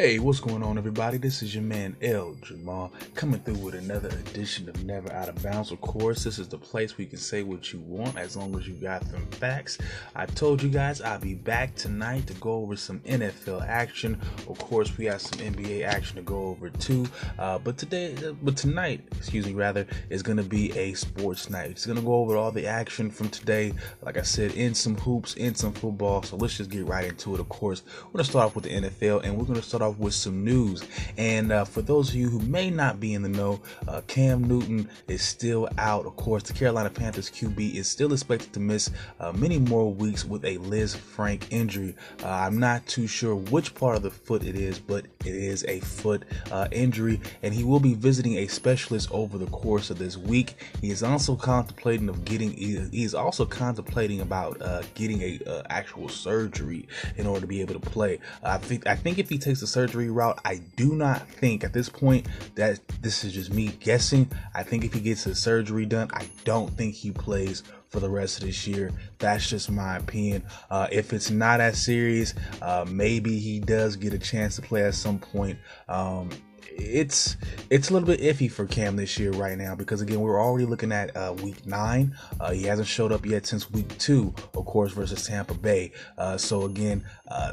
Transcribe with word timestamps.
Hey, 0.00 0.18
what's 0.18 0.40
going 0.40 0.62
on, 0.62 0.78
everybody? 0.78 1.18
This 1.18 1.42
is 1.42 1.54
your 1.54 1.62
man 1.62 1.94
El 2.00 2.34
Jamal 2.40 2.90
coming 3.14 3.38
through 3.40 3.56
with 3.56 3.74
another 3.74 4.08
edition 4.08 4.66
of 4.66 4.82
Never 4.82 5.12
Out 5.12 5.28
of 5.28 5.42
Bounds. 5.42 5.72
Of 5.72 5.82
course, 5.82 6.24
this 6.24 6.38
is 6.38 6.48
the 6.48 6.56
place 6.56 6.96
where 6.96 7.04
you 7.04 7.10
can 7.10 7.18
say 7.18 7.42
what 7.42 7.70
you 7.70 7.80
want 7.80 8.16
as 8.16 8.34
long 8.34 8.58
as 8.58 8.66
you 8.66 8.72
got 8.72 9.02
them 9.10 9.26
facts. 9.32 9.76
I 10.16 10.24
told 10.24 10.62
you 10.62 10.70
guys 10.70 11.02
I'll 11.02 11.18
be 11.18 11.34
back 11.34 11.74
tonight 11.74 12.26
to 12.28 12.32
go 12.32 12.52
over 12.62 12.76
some 12.76 13.00
NFL 13.00 13.68
action. 13.68 14.18
Of 14.48 14.58
course, 14.58 14.96
we 14.96 15.04
have 15.04 15.20
some 15.20 15.38
NBA 15.38 15.84
action 15.84 16.16
to 16.16 16.22
go 16.22 16.44
over 16.44 16.70
too. 16.70 17.06
Uh, 17.38 17.58
but 17.58 17.76
today, 17.76 18.16
but 18.42 18.56
tonight, 18.56 19.02
excuse 19.18 19.44
me, 19.44 19.52
rather, 19.52 19.86
is 20.08 20.22
going 20.22 20.38
to 20.38 20.42
be 20.42 20.72
a 20.78 20.94
sports 20.94 21.50
night. 21.50 21.72
It's 21.72 21.84
going 21.84 21.98
to 21.98 22.02
go 22.02 22.14
over 22.14 22.38
all 22.38 22.52
the 22.52 22.66
action 22.66 23.10
from 23.10 23.28
today. 23.28 23.74
Like 24.00 24.16
I 24.16 24.22
said, 24.22 24.52
in 24.52 24.74
some 24.74 24.96
hoops, 24.96 25.34
in 25.34 25.54
some 25.54 25.74
football. 25.74 26.22
So 26.22 26.38
let's 26.38 26.56
just 26.56 26.70
get 26.70 26.86
right 26.86 27.04
into 27.04 27.34
it. 27.34 27.40
Of 27.40 27.50
course, 27.50 27.82
we're 28.06 28.12
going 28.12 28.24
to 28.24 28.30
start 28.30 28.46
off 28.46 28.54
with 28.54 28.64
the 28.64 28.70
NFL, 28.70 29.24
and 29.24 29.36
we're 29.36 29.44
going 29.44 29.60
to 29.60 29.62
start 29.62 29.80
start 29.80 29.89
with 29.98 30.14
some 30.14 30.44
news. 30.44 30.84
And 31.16 31.52
uh, 31.52 31.64
for 31.64 31.82
those 31.82 32.10
of 32.10 32.14
you 32.14 32.28
who 32.28 32.40
may 32.40 32.70
not 32.70 33.00
be 33.00 33.14
in 33.14 33.22
the 33.22 33.28
know, 33.28 33.60
uh, 33.88 34.02
Cam 34.06 34.44
Newton 34.44 34.88
is 35.08 35.22
still 35.22 35.68
out. 35.78 36.06
Of 36.06 36.16
course, 36.16 36.42
the 36.42 36.52
Carolina 36.52 36.90
Panthers 36.90 37.30
QB 37.30 37.74
is 37.74 37.88
still 37.88 38.12
expected 38.12 38.52
to 38.52 38.60
miss 38.60 38.90
uh, 39.18 39.32
many 39.32 39.58
more 39.58 39.92
weeks 39.92 40.24
with 40.24 40.44
a 40.44 40.58
Liz 40.58 40.90
Lisfranc 40.90 41.44
injury. 41.50 41.94
Uh, 42.22 42.28
I'm 42.28 42.58
not 42.58 42.86
too 42.86 43.06
sure 43.06 43.34
which 43.34 43.74
part 43.74 43.96
of 43.96 44.02
the 44.02 44.10
foot 44.10 44.44
it 44.44 44.56
is, 44.56 44.78
but 44.78 45.06
it 45.24 45.34
is 45.34 45.64
a 45.64 45.80
foot 45.80 46.24
uh, 46.50 46.68
injury, 46.70 47.20
and 47.42 47.54
he 47.54 47.64
will 47.64 47.80
be 47.80 47.94
visiting 47.94 48.38
a 48.38 48.46
specialist 48.46 49.10
over 49.12 49.38
the 49.38 49.46
course 49.46 49.90
of 49.90 49.98
this 49.98 50.16
week. 50.16 50.56
He 50.80 50.90
is 50.90 51.02
also 51.02 51.36
contemplating 51.36 52.08
of 52.08 52.24
getting. 52.24 52.52
He 52.52 53.04
is 53.04 53.14
also 53.14 53.44
contemplating 53.44 54.20
about 54.20 54.60
uh, 54.62 54.82
getting 54.94 55.22
a 55.22 55.62
actual 55.70 56.08
surgery 56.08 56.88
in 57.16 57.26
order 57.26 57.42
to 57.42 57.46
be 57.46 57.60
able 57.60 57.74
to 57.74 57.80
play. 57.80 58.18
I 58.42 58.58
think. 58.58 58.86
I 58.86 58.96
think 58.96 59.18
if 59.18 59.28
he 59.28 59.38
takes 59.38 59.60
the 59.60 59.66
surgery 59.70 60.10
route. 60.10 60.40
I 60.44 60.60
do 60.76 60.94
not 60.94 61.28
think 61.28 61.64
at 61.64 61.72
this 61.72 61.88
point 61.88 62.26
that 62.54 62.80
this 63.00 63.24
is 63.24 63.32
just 63.32 63.52
me 63.52 63.68
guessing. 63.80 64.30
I 64.54 64.62
think 64.62 64.84
if 64.84 64.92
he 64.92 65.00
gets 65.00 65.24
the 65.24 65.34
surgery 65.34 65.86
done, 65.86 66.10
I 66.12 66.28
don't 66.44 66.70
think 66.76 66.94
he 66.94 67.10
plays 67.10 67.62
for 67.88 68.00
the 68.00 68.10
rest 68.10 68.38
of 68.38 68.44
this 68.44 68.66
year. 68.66 68.90
That's 69.18 69.48
just 69.48 69.70
my 69.70 69.96
opinion. 69.96 70.44
Uh, 70.70 70.86
if 70.90 71.12
it's 71.12 71.30
not 71.30 71.60
as 71.60 71.82
serious, 71.82 72.34
uh, 72.62 72.86
maybe 72.88 73.38
he 73.38 73.60
does 73.60 73.96
get 73.96 74.14
a 74.14 74.18
chance 74.18 74.56
to 74.56 74.62
play 74.62 74.84
at 74.84 74.94
some 74.94 75.18
point. 75.18 75.58
Um, 75.88 76.30
it's 76.72 77.36
it's 77.68 77.90
a 77.90 77.92
little 77.92 78.06
bit 78.06 78.20
iffy 78.20 78.50
for 78.50 78.66
Cam 78.66 78.96
this 78.96 79.18
year 79.18 79.32
right 79.32 79.58
now 79.58 79.74
because 79.74 80.00
again 80.00 80.20
we're 80.20 80.40
already 80.40 80.64
looking 80.64 80.92
at 80.92 81.14
uh, 81.16 81.34
week 81.42 81.66
nine. 81.66 82.16
Uh, 82.38 82.52
he 82.52 82.64
hasn't 82.64 82.88
showed 82.88 83.12
up 83.12 83.26
yet 83.26 83.46
since 83.46 83.70
week 83.70 83.96
two, 83.98 84.34
of 84.54 84.64
course, 84.64 84.92
versus 84.92 85.26
Tampa 85.26 85.54
Bay. 85.54 85.92
Uh, 86.16 86.36
so 86.36 86.64
again, 86.64 87.04
uh, 87.28 87.52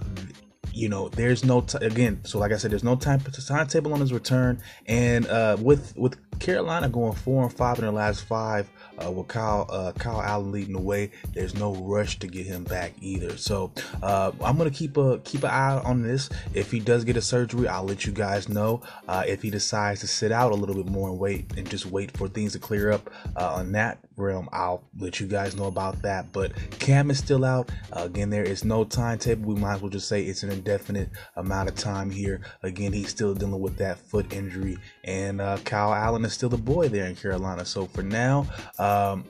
you 0.73 0.89
know, 0.89 1.09
there's 1.09 1.43
no 1.43 1.61
t- 1.61 1.77
again. 1.81 2.21
So 2.23 2.39
like 2.39 2.51
I 2.51 2.57
said, 2.57 2.71
there's 2.71 2.83
no 2.83 2.95
time 2.95 3.19
to 3.21 3.45
timetable 3.45 3.93
on 3.93 3.99
his 3.99 4.13
return, 4.13 4.61
and 4.85 5.27
uh, 5.27 5.57
with 5.59 5.95
with 5.97 6.17
Carolina 6.39 6.89
going 6.89 7.13
four 7.13 7.43
and 7.43 7.53
five 7.53 7.77
in 7.77 7.85
their 7.85 7.91
last 7.91 8.23
five, 8.23 8.69
uh, 9.03 9.11
with 9.11 9.27
Kyle 9.27 9.67
uh, 9.69 9.91
Kyle 9.93 10.21
Allen 10.21 10.51
leading 10.51 10.73
the 10.73 10.81
way, 10.81 11.11
there's 11.33 11.55
no 11.55 11.75
rush 11.75 12.19
to 12.19 12.27
get 12.27 12.45
him 12.45 12.63
back 12.63 12.93
either. 13.01 13.37
So 13.37 13.71
uh, 14.01 14.31
I'm 14.41 14.57
gonna 14.57 14.71
keep 14.71 14.97
a 14.97 15.19
keep 15.19 15.43
an 15.43 15.49
eye 15.49 15.81
on 15.83 16.03
this. 16.03 16.29
If 16.53 16.71
he 16.71 16.79
does 16.79 17.03
get 17.03 17.17
a 17.17 17.21
surgery, 17.21 17.67
I'll 17.67 17.83
let 17.83 18.05
you 18.05 18.11
guys 18.11 18.49
know. 18.49 18.81
Uh, 19.07 19.23
if 19.27 19.41
he 19.41 19.49
decides 19.49 20.01
to 20.01 20.07
sit 20.07 20.31
out 20.31 20.51
a 20.51 20.55
little 20.55 20.75
bit 20.75 20.87
more 20.87 21.09
and 21.09 21.19
wait 21.19 21.55
and 21.57 21.69
just 21.69 21.85
wait 21.85 22.15
for 22.17 22.27
things 22.27 22.53
to 22.53 22.59
clear 22.59 22.91
up 22.91 23.09
uh, 23.35 23.55
on 23.55 23.71
that 23.73 23.99
realm, 24.15 24.49
I'll 24.51 24.83
let 24.97 25.19
you 25.19 25.27
guys 25.27 25.55
know 25.55 25.65
about 25.65 26.01
that. 26.01 26.31
But 26.31 26.53
Cam 26.79 27.11
is 27.11 27.19
still 27.19 27.45
out. 27.45 27.69
Uh, 27.93 28.03
again, 28.05 28.29
there 28.29 28.43
is 28.43 28.63
no 28.65 28.83
timetable. 28.83 29.53
We 29.53 29.59
might 29.59 29.75
as 29.75 29.81
well 29.81 29.91
just 29.91 30.07
say 30.07 30.23
it's 30.23 30.43
an 30.43 30.51
indefinite 30.51 31.09
amount 31.35 31.69
of 31.69 31.75
time 31.75 32.09
here. 32.09 32.41
Again, 32.63 32.93
he's 32.93 33.09
still 33.09 33.35
dealing 33.35 33.61
with 33.61 33.77
that 33.77 33.99
foot 33.99 34.33
injury, 34.33 34.77
and 35.03 35.39
Kyle 35.65 35.93
Allen 35.93 36.25
is 36.27 36.33
still 36.33 36.49
the 36.49 36.57
boy 36.57 36.89
there 36.89 37.05
in 37.05 37.15
Carolina. 37.15 37.65
So 37.65 37.85
for 37.85 38.03
now. 38.03 38.45
Um, 38.77 39.25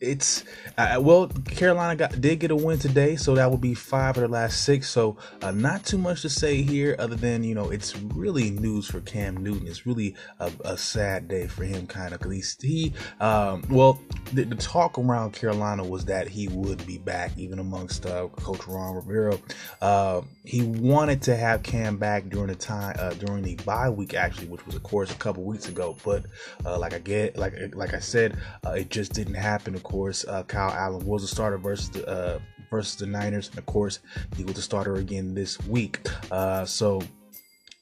it's 0.00 0.44
uh, 0.78 0.98
well 1.00 1.28
carolina 1.28 1.96
got 1.96 2.20
did 2.20 2.40
get 2.40 2.50
a 2.50 2.56
win 2.56 2.78
today 2.78 3.16
so 3.16 3.34
that 3.34 3.50
would 3.50 3.60
be 3.60 3.74
five 3.74 4.16
of 4.16 4.22
the 4.22 4.28
last 4.28 4.64
six. 4.64 4.88
So 4.88 5.16
uh, 5.42 5.50
not 5.50 5.84
too 5.84 5.98
much 5.98 6.22
to 6.22 6.28
say 6.28 6.62
here 6.62 6.96
other 6.98 7.16
than 7.16 7.44
you 7.44 7.54
know 7.54 7.70
it's 7.70 7.96
really 7.98 8.50
news 8.50 8.86
for 8.86 9.00
cam 9.00 9.42
newton. 9.42 9.66
It's 9.66 9.86
really 9.86 10.14
a, 10.38 10.50
a 10.64 10.76
sad 10.76 11.28
day 11.28 11.46
for 11.46 11.64
him 11.64 11.86
kind 11.86 12.14
of 12.14 12.22
at 12.22 12.28
least 12.28 12.62
he 12.62 12.92
um, 13.20 13.62
well 13.68 14.00
the, 14.32 14.44
the, 14.44 14.56
talk 14.56 14.98
around 14.98 15.32
carolina 15.32 15.82
was 15.82 16.04
that 16.04 16.28
he 16.28 16.48
would 16.48 16.86
be 16.86 16.98
back 16.98 17.32
even 17.36 17.58
amongst 17.58 18.06
uh, 18.06 18.28
coach 18.28 18.66
ron 18.66 18.94
rivera. 18.94 19.38
Uh, 19.80 20.22
he 20.44 20.62
wanted 20.62 21.22
to 21.22 21.36
have 21.36 21.62
cam 21.62 21.96
back 21.96 22.28
during 22.28 22.48
the 22.48 22.54
time 22.54 22.94
uh, 22.98 23.10
during 23.14 23.42
the 23.42 23.56
bye 23.64 23.88
week 23.88 24.14
actually 24.14 24.46
which 24.46 24.64
was 24.66 24.74
of 24.74 24.82
course 24.82 25.10
a 25.10 25.16
couple 25.16 25.42
weeks 25.44 25.68
ago. 25.68 25.96
But 26.04 26.26
uh, 26.64 26.78
like 26.78 26.94
i 26.94 26.98
get 26.98 27.36
like 27.36 27.54
like 27.74 27.94
i 27.94 27.98
said 27.98 28.38
it 28.66 28.90
just 28.90 29.12
didn't 29.12 29.34
happen 29.34 29.74
of 29.74 29.82
course, 29.90 30.24
uh, 30.28 30.44
Kyle 30.44 30.70
Allen 30.70 31.04
was 31.04 31.24
a 31.24 31.28
starter 31.28 31.58
versus 31.58 31.90
the 31.90 32.06
uh, 32.06 32.38
versus 32.70 32.94
the 32.96 33.06
Niners, 33.06 33.48
and 33.48 33.58
of 33.58 33.66
course, 33.66 33.98
he 34.36 34.44
was 34.44 34.56
a 34.56 34.62
starter 34.62 34.96
again 34.96 35.34
this 35.34 35.60
week. 35.66 35.98
Uh, 36.30 36.64
so 36.64 37.00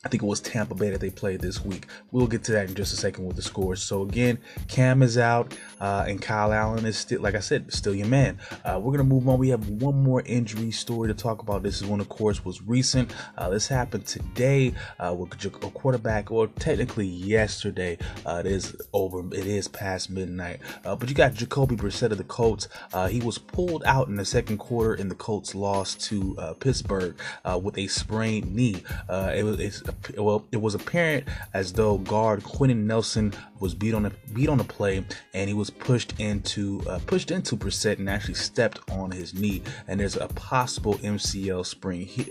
I 0.09 0.11
think 0.11 0.23
it 0.23 0.27
was 0.27 0.41
Tampa 0.41 0.75
Bay 0.75 0.89
that 0.89 1.03
they 1.03 1.11
played 1.11 1.43
this 1.43 1.63
week. 1.63 1.87
We'll 2.13 2.29
get 2.29 2.43
to 2.45 2.53
that 2.53 2.71
in 2.71 2.75
just 2.75 2.95
a 2.95 2.97
second 2.97 3.27
with 3.27 3.37
the 3.37 3.43
scores. 3.43 3.83
So 3.83 4.01
again, 4.01 4.39
Cam 4.67 5.03
is 5.03 5.19
out, 5.19 5.55
uh, 5.83 6.07
and 6.09 6.23
Kyle 6.23 6.51
Allen 6.51 6.87
is 6.87 6.97
still, 6.97 7.21
like 7.21 7.35
I 7.35 7.41
said, 7.41 7.71
still 7.71 7.95
your 7.95 8.07
man. 8.07 8.39
Uh, 8.65 8.81
we're 8.83 8.93
gonna 8.93 9.05
move 9.05 9.29
on. 9.29 9.39
We 9.39 9.51
have 9.51 9.69
one 9.69 10.03
more 10.03 10.23
injury 10.23 10.71
story 10.71 11.09
to 11.09 11.15
talk 11.15 11.43
about. 11.43 11.63
This 11.63 11.83
is 11.83 11.87
one, 11.87 12.01
of 12.01 12.09
course, 12.09 12.43
was 12.43 12.63
recent. 12.63 13.13
Uh, 13.37 13.51
this 13.51 13.69
happened 13.69 14.07
today 14.07 14.73
uh, 14.99 15.15
with 15.15 15.45
a 15.45 15.51
quarterback, 15.73 16.31
or 16.31 16.47
technically 16.47 17.07
yesterday. 17.07 17.99
Uh, 18.25 18.41
it 18.43 18.51
is 18.51 18.75
over. 18.95 19.21
It 19.35 19.47
is 19.47 19.69
past 19.69 20.09
midnight. 20.09 20.61
Uh, 20.87 20.97
but 20.97 21.11
you 21.11 21.15
got 21.15 21.35
Jacoby 21.35 21.77
Brissett 21.77 22.13
of 22.13 22.17
the 22.17 22.25
Colts. 22.25 22.67
he 23.11 23.21
was 23.21 23.37
pulled 23.37 23.85
out 23.85 24.09
in 24.09 24.17
the 24.17 24.25
second 24.25 24.57
quarter, 24.57 24.95
and 24.95 25.11
the 25.11 25.17
Colts 25.17 25.55
lost 25.55 26.01
to 26.05 26.35
Pittsburgh 26.61 27.15
with 27.61 27.77
a 27.77 27.89
sprained 27.89 28.55
knee. 28.55 28.83
it 29.11 29.45
was. 29.45 29.83
Well, 30.17 30.47
it 30.53 30.61
was 30.61 30.75
apparent 30.75 31.29
as 31.55 31.73
though 31.73 31.99
guard 31.99 32.43
Quenton 32.43 32.87
Nelson 32.87 33.33
was 33.61 33.75
beat 33.75 33.95
on 33.95 34.07
a 34.07 34.13
beat 34.33 34.49
on 34.49 34.61
a 34.61 34.65
play, 34.65 35.05
and 35.35 35.49
he 35.49 35.55
was 35.55 35.71
pushed 35.71 36.19
into 36.21 36.83
uh, 36.89 37.01
pushed 37.07 37.31
into 37.31 37.57
Brissett 37.57 37.99
and 37.99 38.09
actually 38.09 38.35
stepped 38.35 38.81
on 38.91 39.11
his 39.11 39.35
knee. 39.35 39.63
And 39.87 40.01
there's 40.01 40.17
a 40.17 40.29
possible 40.29 40.95
MCL 40.95 41.67
sprain 41.67 42.07
he, 42.07 42.25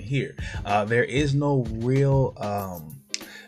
here. 0.00 0.36
Uh, 0.64 0.84
there 0.84 1.04
is 1.04 1.34
no 1.34 1.64
real. 1.70 2.34
Um, 2.36 3.02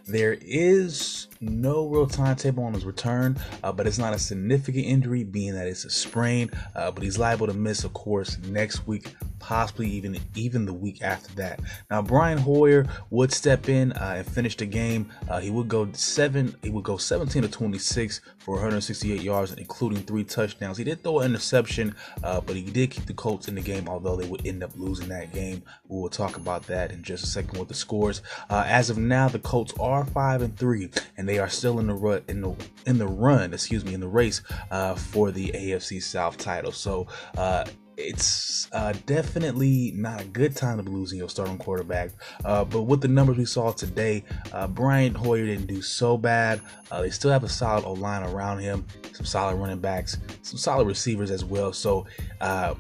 there 0.07 0.37
is 0.41 1.29
no 1.45 1.87
real 1.87 2.07
timetable 2.07 2.65
on 2.65 2.75
his 2.75 2.85
return, 2.85 3.39
uh, 3.63 3.73
but 3.73 3.87
it's 3.87 3.99
not 3.99 4.15
a 4.15 4.19
significant 4.19 4.85
injury, 4.85 5.25
being 5.25 5.55
that 5.55 5.67
it's 5.67 5.85
a 5.85 5.91
sprain. 5.91 6.51
Uh, 6.75 6.91
but 6.91 7.03
he's 7.03 7.19
liable 7.19 7.47
to 7.47 7.55
miss, 7.55 7.85
of 7.85 7.93
course, 7.93 8.39
next 8.49 8.87
week, 8.87 9.15
possibly 9.39 9.89
even 9.89 10.19
even 10.35 10.65
the 10.65 10.73
week 10.73 11.03
after 11.03 11.33
that. 11.35 11.61
Now, 11.91 12.03
Brian 12.03 12.39
Hoyer 12.39 12.87
would 13.11 13.33
step 13.33 13.69
in 13.69 13.93
uh, 13.93 14.15
and 14.19 14.27
finish 14.27 14.57
the 14.57 14.67
game. 14.67 15.11
Uh, 15.29 15.41
he 15.41 15.51
would 15.51 15.69
go 15.69 15.91
seven. 15.93 16.55
He 16.63 16.71
would 16.71 16.85
go 16.85 16.97
17 16.97 17.43
to 17.43 17.49
26 17.49 18.21
for 18.39 18.55
168 18.55 19.23
yards, 19.23 19.53
including 19.55 20.03
three 20.03 20.25
touchdowns. 20.25 20.79
He 20.79 20.85
did 20.85 21.03
throw 21.03 21.21
an 21.21 21.27
interception, 21.27 21.95
uh, 22.23 22.41
but 22.41 22.57
he 22.57 22.63
did 22.63 22.91
keep 22.91 23.07
the 23.07 23.15
Colts 23.15 23.49
in 23.49 23.55
the 23.55 23.61
game, 23.61 23.89
although 23.89 24.17
they 24.17 24.27
would 24.27 24.47
end 24.47 24.63
up 24.63 24.71
losing 24.77 25.09
that 25.09 25.33
game. 25.33 25.63
We 25.89 26.01
will 26.01 26.09
talk 26.09 26.37
about 26.37 26.67
that 26.67 26.93
in 26.93 27.03
just 27.03 27.25
a 27.25 27.27
second 27.27 27.59
with 27.59 27.69
the 27.69 27.75
scores. 27.75 28.23
Uh, 28.51 28.65
as 28.67 28.91
of 28.91 28.99
now, 28.99 29.29
the 29.29 29.39
Colts 29.39 29.73
are 29.81 30.05
five 30.05 30.43
and 30.43 30.57
three, 30.59 30.91
and 31.17 31.29
they 31.29 31.34
are 31.39 31.49
still 31.49 31.79
in 31.79 31.87
the 31.87 31.95
run 31.95 32.23
in 32.29 32.41
the 32.41 32.55
in 32.87 32.99
the 32.99 33.07
run. 33.07 33.53
Excuse 33.53 33.85
me, 33.85 33.95
in 33.95 34.01
the 34.01 34.09
race 34.09 34.43
uh, 34.71 34.95
for 34.95 35.31
the 35.31 35.51
AFC 35.55 36.03
South 36.03 36.37
title. 36.37 36.73
So 36.73 37.07
uh, 37.37 37.65
it's 37.97 38.69
uh, 38.73 38.93
definitely 39.07 39.93
not 39.95 40.21
a 40.21 40.25
good 40.25 40.57
time 40.57 40.79
to 40.79 40.83
be 40.83 40.91
losing 40.91 41.19
your 41.19 41.29
starting 41.29 41.59
quarterback. 41.59 42.11
Uh, 42.45 42.65
but 42.65 42.83
with 42.83 43.01
the 43.01 43.09
numbers 43.09 43.37
we 43.37 43.45
saw 43.45 43.73
today, 43.73 44.25
uh, 44.53 44.67
Brian 44.67 45.15
Hoyer 45.15 45.47
didn't 45.47 45.67
do 45.67 45.83
so 45.83 46.17
bad. 46.17 46.61
Uh, 46.91 47.03
they 47.03 47.11
still 47.11 47.31
have 47.31 47.45
a 47.45 47.49
solid 47.49 47.85
O 47.85 47.93
line 47.93 48.23
around 48.23 48.59
him, 48.59 48.85
some 49.13 49.27
solid 49.27 49.57
running 49.57 49.79
backs, 49.79 50.19
some 50.43 50.59
solid 50.59 50.87
receivers 50.87 51.31
as 51.31 51.45
well. 51.45 51.73
So 51.73 52.07
uh, 52.41 52.75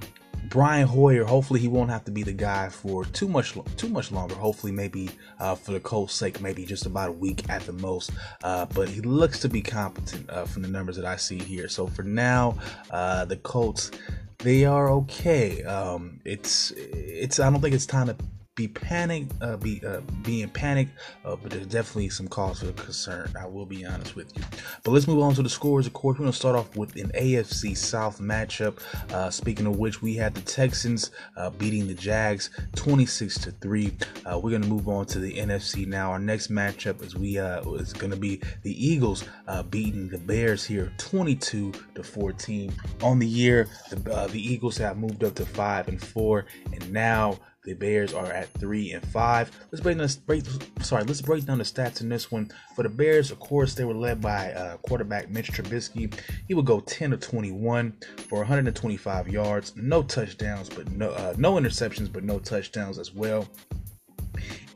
Brian 0.48 0.86
Hoyer, 0.86 1.24
hopefully 1.24 1.60
he 1.60 1.68
won't 1.68 1.90
have 1.90 2.04
to 2.04 2.10
be 2.10 2.22
the 2.22 2.32
guy 2.32 2.68
for 2.68 3.04
too 3.04 3.28
much 3.28 3.56
too 3.76 3.88
much 3.88 4.12
longer. 4.12 4.34
Hopefully, 4.34 4.72
maybe 4.72 5.10
uh, 5.38 5.54
for 5.54 5.72
the 5.72 5.80
Colts' 5.80 6.14
sake, 6.14 6.40
maybe 6.40 6.64
just 6.64 6.86
about 6.86 7.08
a 7.10 7.12
week 7.12 7.48
at 7.48 7.62
the 7.62 7.72
most. 7.72 8.10
Uh, 8.42 8.66
but 8.66 8.88
he 8.88 9.00
looks 9.00 9.40
to 9.40 9.48
be 9.48 9.62
competent 9.62 10.28
uh, 10.30 10.44
from 10.44 10.62
the 10.62 10.68
numbers 10.68 10.96
that 10.96 11.04
I 11.04 11.16
see 11.16 11.38
here. 11.38 11.68
So 11.68 11.86
for 11.86 12.02
now, 12.02 12.58
uh, 12.90 13.24
the 13.24 13.36
Colts 13.36 13.90
they 14.38 14.64
are 14.66 14.90
okay. 14.90 15.62
Um, 15.64 16.20
it's 16.24 16.70
it's 16.72 17.40
I 17.40 17.50
don't 17.50 17.60
think 17.60 17.74
it's 17.74 17.86
time 17.86 18.08
to 18.08 18.16
be 18.56 18.68
panicked, 18.68 19.32
uh, 19.42 19.56
be 19.56 19.82
uh, 19.84 20.00
being 20.22 20.48
panicked, 20.48 20.92
uh, 21.24 21.34
but 21.34 21.50
there's 21.50 21.66
definitely 21.66 22.08
some 22.08 22.28
cause 22.28 22.60
for 22.60 22.70
concern. 22.72 23.32
I 23.40 23.46
will 23.46 23.66
be 23.66 23.84
honest 23.84 24.14
with 24.14 24.36
you. 24.36 24.44
But 24.84 24.92
let's 24.92 25.08
move 25.08 25.20
on 25.20 25.34
to 25.34 25.42
the 25.42 25.48
scores. 25.48 25.86
Of 25.88 25.92
course, 25.92 26.18
we're 26.18 26.24
gonna 26.24 26.32
start 26.32 26.54
off 26.54 26.76
with 26.76 26.94
an 26.96 27.10
AFC 27.14 27.76
South 27.76 28.20
matchup. 28.20 28.78
Uh, 29.12 29.28
speaking 29.30 29.66
of 29.66 29.76
which, 29.76 30.02
we 30.02 30.14
had 30.14 30.34
the 30.34 30.40
Texans 30.42 31.10
uh, 31.36 31.50
beating 31.50 31.88
the 31.88 31.94
Jags 31.94 32.50
26 32.76 33.38
to 33.38 33.50
three. 33.50 33.92
Uh, 34.24 34.38
we're 34.38 34.52
gonna 34.52 34.66
move 34.66 34.88
on 34.88 35.04
to 35.06 35.18
the 35.18 35.32
NFC 35.32 35.86
now. 35.86 36.12
Our 36.12 36.20
next 36.20 36.48
matchup 36.48 37.02
is 37.02 37.16
we 37.16 37.38
is 37.38 37.92
gonna 37.92 38.16
be 38.16 38.40
the 38.62 38.86
Eagles 38.86 39.24
beating 39.70 40.08
the 40.08 40.18
Bears 40.18 40.64
here 40.64 40.92
22 40.98 41.72
to 41.96 42.02
14. 42.04 42.72
On 43.02 43.18
the 43.18 43.26
year, 43.26 43.68
the, 43.90 44.28
the 44.30 44.40
Eagles 44.40 44.76
have 44.76 44.96
moved 44.96 45.24
up 45.24 45.34
to 45.34 45.44
five 45.44 45.88
and 45.88 46.00
four, 46.00 46.46
and 46.72 46.92
now 46.92 47.38
the 47.64 47.74
Bears 47.74 48.12
are 48.12 48.30
at 48.30 48.48
three 48.58 48.92
and 48.92 49.04
five. 49.08 49.50
Let's 49.72 49.82
break 49.82 49.98
down. 49.98 50.08
Break, 50.26 50.44
sorry, 50.82 51.04
let's 51.04 51.22
break 51.22 51.46
down 51.46 51.58
the 51.58 51.64
stats 51.64 52.02
in 52.02 52.08
this 52.08 52.30
one. 52.30 52.50
For 52.76 52.82
the 52.82 52.88
Bears, 52.90 53.30
of 53.30 53.40
course, 53.40 53.74
they 53.74 53.84
were 53.84 53.94
led 53.94 54.20
by 54.20 54.52
uh, 54.52 54.76
quarterback 54.78 55.30
Mitch 55.30 55.50
Trubisky. 55.50 56.14
He 56.46 56.54
would 56.54 56.66
go 56.66 56.80
10 56.80 57.12
to 57.12 57.16
21 57.16 57.96
for 58.28 58.38
125 58.38 59.28
yards, 59.28 59.72
no 59.76 60.02
touchdowns, 60.02 60.68
but 60.68 60.90
no 60.90 61.10
uh, 61.10 61.34
no 61.38 61.54
interceptions, 61.54 62.12
but 62.12 62.22
no 62.22 62.38
touchdowns 62.38 62.98
as 62.98 63.14
well. 63.14 63.48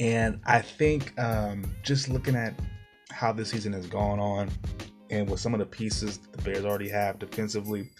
And 0.00 0.40
I 0.46 0.60
think 0.60 1.18
um, 1.20 1.64
just 1.82 2.08
looking 2.08 2.36
at 2.36 2.58
how 3.10 3.32
this 3.32 3.50
season 3.50 3.72
has 3.74 3.86
gone 3.86 4.18
on, 4.18 4.48
and 5.10 5.28
with 5.28 5.40
some 5.40 5.52
of 5.52 5.60
the 5.60 5.66
pieces 5.66 6.18
the 6.32 6.42
Bears 6.42 6.64
already 6.64 6.88
have 6.88 7.18
defensively, 7.18 7.90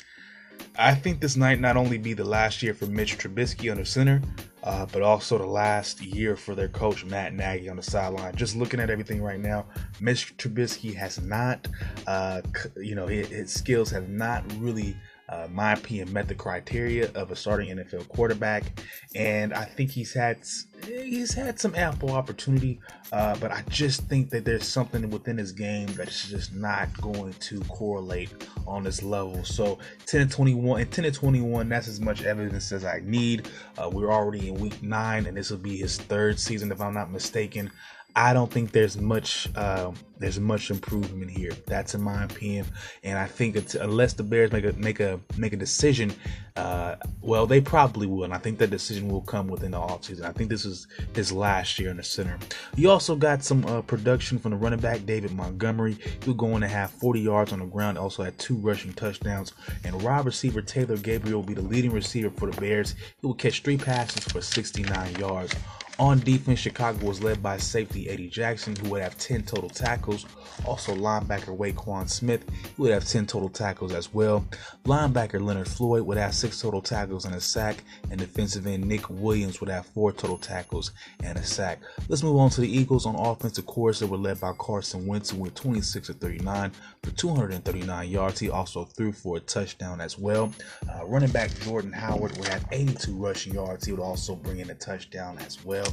I 0.79 0.95
think 0.95 1.21
this 1.21 1.37
might 1.37 1.61
not 1.61 1.77
only 1.77 1.99
be 1.99 2.15
the 2.15 2.25
last 2.25 2.63
year 2.63 2.73
for 2.73 2.87
Mitch 2.87 3.19
Trubisky 3.19 3.71
under 3.71 3.85
center, 3.85 4.23
uh, 4.63 4.87
but 4.93 5.03
also 5.03 5.39
the 5.39 5.47
last 5.47 6.01
year 6.03 6.37
for 6.37 6.55
their 6.55 6.69
coach 6.69 7.05
Matt 7.05 7.33
Nagy 7.35 7.69
on 7.69 7.77
the 7.77 7.83
sideline. 7.83 8.35
Just 8.35 8.57
looking 8.57 8.81
at 8.81 8.91
everything 8.91 9.23
right 9.23 9.41
now, 9.41 9.67
Mitch 10.01 10.37
Trubisky 10.37 10.95
has 10.95 11.21
not, 11.21 11.69
uh, 12.07 12.43
you 12.77 12.95
know, 12.95 13.07
his, 13.07 13.29
his 13.29 13.53
skills 13.53 13.91
have 13.91 14.09
not 14.09 14.45
really 14.59 14.97
uh, 15.29 15.47
my 15.53 15.75
opinion, 15.75 16.13
met 16.13 16.27
the 16.27 16.35
criteria 16.35 17.11
of 17.13 17.31
a 17.31 17.37
starting 17.37 17.77
NFL 17.77 18.09
quarterback, 18.09 18.81
and 19.15 19.53
I 19.53 19.65
think 19.65 19.91
he's 19.91 20.13
had 20.15 20.39
he's 20.85 21.35
had 21.35 21.61
some 21.61 21.75
ample 21.75 22.13
opportunity, 22.13 22.81
uh, 23.13 23.37
but 23.39 23.51
I 23.51 23.63
just 23.69 24.03
think 24.09 24.31
that 24.31 24.45
there's 24.45 24.67
something 24.67 25.11
within 25.11 25.37
his 25.37 25.53
game 25.53 25.89
that's 25.89 26.29
just 26.29 26.55
not 26.55 26.89
going 27.01 27.35
to 27.35 27.61
correlate 27.63 28.33
on 28.67 28.85
this 28.85 29.03
level. 29.03 29.45
So 29.45 29.79
10 30.07 30.23
and 30.23 30.31
21 30.31 30.81
and 30.81 30.91
10 30.91 31.05
and 31.05 31.15
21, 31.15 31.69
that's 31.69 31.89
as 31.89 32.01
much 32.01 32.23
evidence 32.25 32.73
as 32.73 32.85
I 32.85 33.01
need. 33.05 33.49
Uh, 33.77 33.91
we're 33.93 34.13
already 34.13 34.49
in 34.49 34.55
week 34.55 34.83
nine, 34.83 35.27
and 35.27 35.37
this 35.37 35.51
will 35.51 35.59
be 35.59 35.77
his 35.77 35.99
third 35.99 36.39
season, 36.39 36.73
if 36.73 36.81
I'm 36.81 36.95
not 36.95 37.11
mistaken. 37.11 37.71
I 38.17 38.33
don't 38.33 38.51
think 38.51 38.73
there's 38.73 38.97
much 38.97 39.49
uh, 39.55 39.93
there's 40.19 40.41
much 40.41 40.71
improvement 40.71 41.31
here. 41.31 41.53
That's 41.67 41.95
in 41.95 42.01
my 42.01 42.25
opinion, 42.25 42.67
and 43.05 43.19
I 43.19 43.27
think 43.27 43.57
unless 43.75 44.15
the 44.15 44.25
Bears 44.25 44.51
make 44.51 44.65
a 44.65 44.73
make 44.73 45.01
a 45.01 45.21
make 45.37 45.53
a 45.53 45.57
decision, 45.57 46.13
uh, 46.57 46.97
well, 47.21 47.47
they 47.47 47.61
probably 47.61 48.07
will, 48.07 48.25
and 48.25 48.35
I 48.35 48.39
think 48.39 48.59
that 48.59 48.71
decision 48.71 49.09
will 49.09 49.21
come 49.21 49.47
within 49.47 49.71
the 49.71 49.79
offseason. 49.79 50.23
I 50.23 50.33
think 50.33 50.51
this 50.51 50.65
is 50.65 50.89
his 51.15 51.31
last 51.31 51.79
year 51.79 51.91
in 51.91 51.99
the 51.99 52.03
center. 52.03 52.39
You 52.75 52.91
also 52.91 53.15
got 53.15 53.45
some 53.45 53.65
uh, 53.67 53.83
production 53.83 54.39
from 54.39 54.51
the 54.51 54.57
running 54.57 54.81
back 54.81 55.07
David 55.07 55.31
Montgomery. 55.33 55.97
He'll 56.25 56.35
go 56.35 56.55
on 56.55 56.63
to 56.63 56.69
have 56.69 56.91
40 56.91 57.21
yards 57.21 57.53
on 57.53 57.61
the 57.61 57.67
ground. 57.67 57.99
Also 57.99 58.25
had 58.25 58.37
two 58.39 58.57
rushing 58.57 58.93
touchdowns, 58.95 59.53
and 59.85 60.03
wide 60.03 60.25
receiver 60.25 60.63
Taylor 60.63 60.97
Gabriel 60.97 61.41
will 61.41 61.47
be 61.47 61.55
the 61.55 61.63
leading 61.63 61.93
receiver 61.93 62.31
for 62.31 62.51
the 62.51 62.61
Bears. 62.61 62.97
He 63.21 63.27
will 63.27 63.35
catch 63.35 63.63
three 63.63 63.79
passes 63.79 64.25
for 64.25 64.41
69 64.41 65.15
yards. 65.17 65.55
On 66.01 66.21
defense, 66.21 66.61
Chicago 66.61 67.07
was 67.07 67.21
led 67.25 67.43
by 67.43 67.57
safety 67.57 68.09
Eddie 68.09 68.29
Jackson, 68.29 68.77
who 68.77 68.91
would 68.91 69.03
have 69.03 69.19
10 69.19 69.43
total 69.43 69.69
tackles. 69.69 70.27
Also, 70.65 70.95
linebacker 70.95 71.59
Roquan 71.59 72.09
Smith, 72.09 72.45
who 72.77 72.85
would 72.85 72.93
have 72.93 73.05
10 73.05 73.27
total 73.27 73.49
tackles 73.49 73.93
as 73.93 74.15
well. 74.15 74.47
Linebacker 74.85 75.43
Leonard 75.45 75.67
Floyd 75.67 76.03
would 76.03 76.17
have 76.17 76.37
6 76.37 76.61
total 76.61 76.81
tackles 76.81 77.25
and 77.25 77.35
a 77.35 77.41
sack. 77.41 77.83
And 78.13 78.21
defensive 78.21 78.65
end 78.69 78.85
Nick 78.87 79.11
Williams 79.11 79.61
would 79.61 79.71
have 79.71 79.87
4 79.87 80.13
total 80.13 80.39
tackles 80.39 80.93
and 81.25 81.37
a 81.37 81.43
sack. 81.43 81.81
Let's 82.09 82.23
move 82.23 82.37
on 82.37 82.51
to 82.51 82.61
the 82.61 82.71
Eagles. 82.71 83.05
On 83.05 83.17
offensive 83.17 83.67
course, 83.67 83.99
they 83.99 84.07
were 84.07 84.19
led 84.19 84.41
by 84.41 84.53
Carson 84.57 85.05
Wentz, 85.05 85.31
who 85.31 85.39
went 85.39 85.57
26 85.57 86.07
to 86.07 86.13
39 86.13 86.71
for 87.03 87.11
239 87.11 88.09
yards. 88.09 88.39
He 88.39 88.51
also 88.51 88.85
threw 88.85 89.11
for 89.11 89.39
a 89.39 89.41
touchdown 89.41 90.01
as 90.01 90.17
well. 90.17 90.53
Uh, 90.89 91.05
running 91.07 91.31
back 91.31 91.51
Jordan 91.63 91.93
Howard 91.93 92.39
would 92.39 92.47
have 92.47 92.65
82 92.71 93.17
rushing 93.17 93.55
yards. 93.55 93.85
He 93.85 93.91
would 93.91 94.01
also 94.01 94.37
bring 94.37 94.61
in 94.61 94.71
a 94.71 94.75
touchdown 94.75 95.39
as 95.39 95.65
well. 95.65 95.88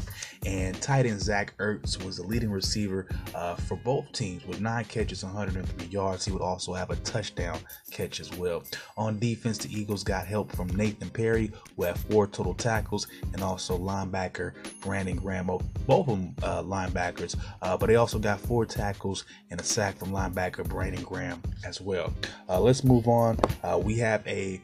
And 0.46 0.80
tight 0.82 1.06
end 1.06 1.22
Zach 1.22 1.58
Ertz 1.58 2.04
was 2.04 2.18
the 2.18 2.24
leading 2.24 2.52
receiver 2.52 3.08
uh, 3.34 3.56
for 3.56 3.78
both 3.78 4.12
teams 4.12 4.46
with 4.46 4.62
nine 4.62 4.86
catches, 4.86 5.24
103 5.24 5.88
yards. 5.88 6.26
He 6.26 6.32
would 6.32 6.42
also 6.42 6.74
have 6.74 6.92
a 6.92 6.96
touchdown 6.98 7.60
catch 7.92 8.20
as 8.20 8.32
well. 8.36 8.64
On 8.98 9.18
defense, 9.18 9.58
the 9.58 9.74
Eagles 9.74 10.04
got 10.04 10.28
help 10.28 10.52
from 10.52 10.68
Nathan 10.76 11.10
Perry, 11.10 11.52
who 11.76 11.84
had 11.84 11.98
four 11.98 12.28
total 12.28 12.54
tackles, 12.54 13.08
and 13.34 13.42
also 13.42 13.78
linebacker 13.78 14.54
Brandon 14.82 15.16
Graham, 15.16 15.48
both 15.48 15.64
of 15.90 16.06
them 16.08 16.36
uh, 16.44 16.62
linebackers. 16.62 17.36
Uh, 17.62 17.76
but 17.76 17.88
they 17.88 17.96
also 17.96 18.20
got 18.20 18.40
four 18.40 18.66
tackles 18.66 19.26
and 19.50 19.60
a 19.60 19.64
sack 19.64 19.98
from 19.98 20.12
linebacker 20.12 20.68
Brandon 20.68 21.04
Graham 21.04 21.42
as 21.66 21.82
well. 21.82 22.14
Uh, 22.48 22.60
let's 22.60 22.84
move 22.84 23.08
on. 23.08 23.38
Uh, 23.64 23.80
we 23.82 23.98
have 23.98 24.26
a 24.28 24.62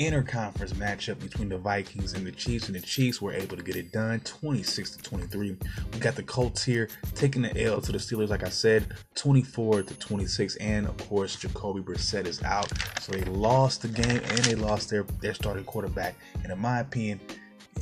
interconference 0.00 0.72
matchup 0.72 1.20
between 1.20 1.50
the 1.50 1.58
Vikings 1.58 2.14
and 2.14 2.26
the 2.26 2.32
Chiefs, 2.32 2.68
and 2.68 2.74
the 2.74 2.80
Chiefs 2.80 3.20
were 3.20 3.32
able 3.32 3.56
to 3.56 3.62
get 3.62 3.76
it 3.76 3.92
done 3.92 4.20
26 4.20 4.96
to 4.96 5.02
23. 5.02 5.56
We 5.92 5.98
got 5.98 6.16
the 6.16 6.22
Colts 6.22 6.64
here 6.64 6.88
taking 7.14 7.42
the 7.42 7.62
L 7.62 7.82
to 7.82 7.92
the 7.92 7.98
Steelers, 7.98 8.30
like 8.30 8.42
I 8.42 8.48
said, 8.48 8.94
24 9.14 9.82
to 9.82 9.94
26. 9.98 10.56
And 10.56 10.86
of 10.86 10.96
course, 11.08 11.36
Jacoby 11.36 11.80
Brissett 11.80 12.26
is 12.26 12.42
out. 12.42 12.72
So 13.00 13.12
they 13.12 13.22
lost 13.24 13.82
the 13.82 13.88
game 13.88 14.22
and 14.24 14.38
they 14.38 14.54
lost 14.54 14.88
their, 14.88 15.02
their 15.20 15.34
starting 15.34 15.64
quarterback. 15.64 16.16
And 16.42 16.50
in 16.50 16.58
my 16.58 16.80
opinion, 16.80 17.20